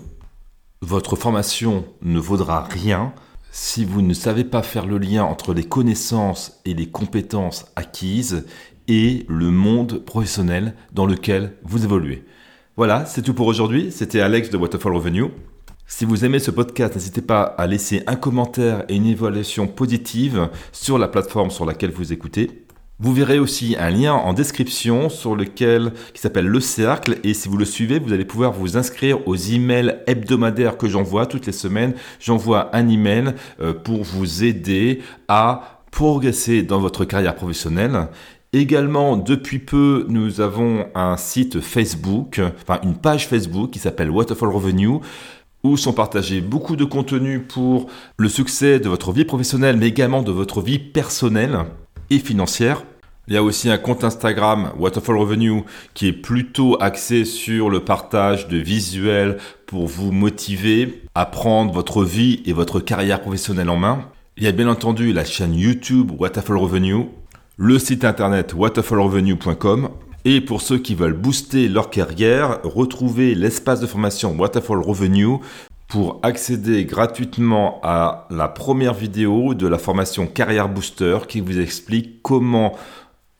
votre 0.81 1.15
formation 1.15 1.85
ne 2.01 2.19
vaudra 2.19 2.63
rien 2.63 3.13
si 3.51 3.85
vous 3.85 4.01
ne 4.01 4.13
savez 4.13 4.43
pas 4.43 4.61
faire 4.61 4.85
le 4.85 4.97
lien 4.97 5.23
entre 5.23 5.53
les 5.53 5.63
connaissances 5.63 6.59
et 6.65 6.73
les 6.73 6.87
compétences 6.87 7.65
acquises 7.75 8.45
et 8.87 9.25
le 9.29 9.49
monde 9.49 9.99
professionnel 9.99 10.75
dans 10.91 11.05
lequel 11.05 11.53
vous 11.63 11.83
évoluez. 11.85 12.25
Voilà, 12.77 13.05
c'est 13.05 13.21
tout 13.21 13.33
pour 13.33 13.47
aujourd'hui. 13.47 13.89
C'était 13.89 14.19
Alex 14.19 14.49
de 14.49 14.57
Waterfall 14.57 14.93
Revenue. 14.93 15.27
Si 15.87 16.03
vous 16.03 16.25
aimez 16.25 16.39
ce 16.39 16.51
podcast, 16.51 16.93
n'hésitez 16.93 17.21
pas 17.21 17.43
à 17.43 17.67
laisser 17.67 18.03
un 18.05 18.17
commentaire 18.17 18.83
et 18.89 18.95
une 18.97 19.05
évaluation 19.05 19.65
positive 19.65 20.49
sur 20.73 20.97
la 20.97 21.07
plateforme 21.07 21.51
sur 21.51 21.65
laquelle 21.65 21.91
vous 21.91 22.11
écoutez. 22.11 22.65
Vous 22.99 23.13
verrez 23.13 23.39
aussi 23.39 23.77
un 23.79 23.89
lien 23.91 24.13
en 24.13 24.33
description 24.33 25.07
sur 25.07 25.37
lequel 25.37 25.93
qui 26.13 26.19
s'appelle 26.19 26.47
le 26.47 26.59
cercle 26.59 27.17
et 27.23 27.33
si 27.33 27.47
vous 27.47 27.55
le 27.55 27.63
suivez, 27.63 27.97
vous 27.97 28.11
allez 28.11 28.25
pouvoir 28.25 28.51
vous 28.51 28.75
inscrire 28.75 29.25
aux 29.25 29.37
emails 29.37 30.01
hebdomadaires 30.05 30.77
que 30.77 30.89
j'envoie 30.89 31.27
toutes 31.27 31.45
les 31.45 31.53
semaines. 31.53 31.93
J'envoie 32.19 32.75
un 32.75 32.89
email 32.89 33.35
euh, 33.61 33.71
pour 33.71 34.03
vous 34.03 34.43
aider 34.43 35.01
à 35.29 35.81
progresser 35.91 36.61
dans 36.61 36.79
votre 36.79 37.05
carrière 37.05 37.35
professionnelle. 37.35 38.09
Également, 38.55 39.17
depuis 39.17 39.59
peu, 39.59 40.05
nous 40.07 40.39
avons 40.39 40.85
un 40.95 41.17
site 41.17 41.59
Facebook, 41.59 42.39
enfin 42.61 42.79
une 42.83 42.95
page 42.95 43.27
Facebook 43.27 43.71
qui 43.71 43.79
s'appelle 43.79 44.09
Waterfall 44.09 44.47
Revenue 44.47 44.99
où 45.65 45.75
sont 45.75 45.91
partagés 45.91 46.39
beaucoup 46.39 46.77
de 46.77 46.85
contenus 46.85 47.41
pour 47.49 47.87
le 48.15 48.29
succès 48.29 48.79
de 48.79 48.87
votre 48.87 49.11
vie 49.11 49.25
professionnelle, 49.25 49.75
mais 49.75 49.89
également 49.89 50.23
de 50.23 50.31
votre 50.31 50.61
vie 50.61 50.79
personnelle 50.79 51.65
et 52.09 52.19
financière. 52.19 52.83
Il 53.27 53.33
y 53.33 53.37
a 53.37 53.43
aussi 53.43 53.69
un 53.69 53.77
compte 53.77 54.05
Instagram, 54.05 54.71
Waterfall 54.79 55.17
Revenue, 55.17 55.63
qui 55.93 56.07
est 56.07 56.13
plutôt 56.13 56.81
axé 56.81 57.25
sur 57.25 57.69
le 57.69 57.81
partage 57.81 58.47
de 58.47 58.55
visuels 58.55 59.35
pour 59.65 59.87
vous 59.87 60.13
motiver 60.13 61.01
à 61.13 61.25
prendre 61.25 61.73
votre 61.73 62.05
vie 62.05 62.41
et 62.45 62.53
votre 62.53 62.79
carrière 62.79 63.19
professionnelle 63.19 63.69
en 63.69 63.75
main. 63.75 64.05
Il 64.37 64.45
y 64.45 64.47
a 64.47 64.53
bien 64.53 64.69
entendu 64.69 65.11
la 65.11 65.25
chaîne 65.25 65.55
YouTube 65.55 66.11
Waterfall 66.17 66.57
Revenue, 66.57 67.07
le 67.57 67.79
site 67.79 68.03
internet 68.03 68.53
waterfallrevenue.com 68.53 69.89
et 70.25 70.41
pour 70.41 70.61
ceux 70.61 70.77
qui 70.77 70.95
veulent 70.95 71.13
booster 71.13 71.69
leur 71.69 71.89
carrière, 71.89 72.59
retrouvez 72.63 73.33
l'espace 73.35 73.79
de 73.79 73.87
formation 73.87 74.35
Waterfall 74.37 74.81
Revenue 74.81 75.37
pour 75.87 76.19
accéder 76.23 76.83
gratuitement 76.85 77.79
à 77.83 78.27
la 78.29 78.47
première 78.47 78.93
vidéo 78.93 79.53
de 79.53 79.67
la 79.67 79.77
formation 79.77 80.27
Carrière 80.27 80.67
Booster 80.67 81.19
qui 81.27 81.39
vous 81.39 81.59
explique 81.59 82.21
comment 82.23 82.75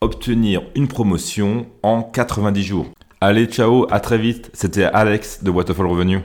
obtenir 0.00 0.62
une 0.76 0.88
promotion 0.88 1.66
en 1.82 2.02
90 2.02 2.62
jours. 2.62 2.86
Allez, 3.20 3.46
ciao, 3.46 3.86
à 3.90 4.00
très 4.00 4.18
vite. 4.18 4.50
C'était 4.54 4.84
Alex 4.84 5.42
de 5.42 5.50
Waterfall 5.50 5.86
Revenue. 5.86 6.20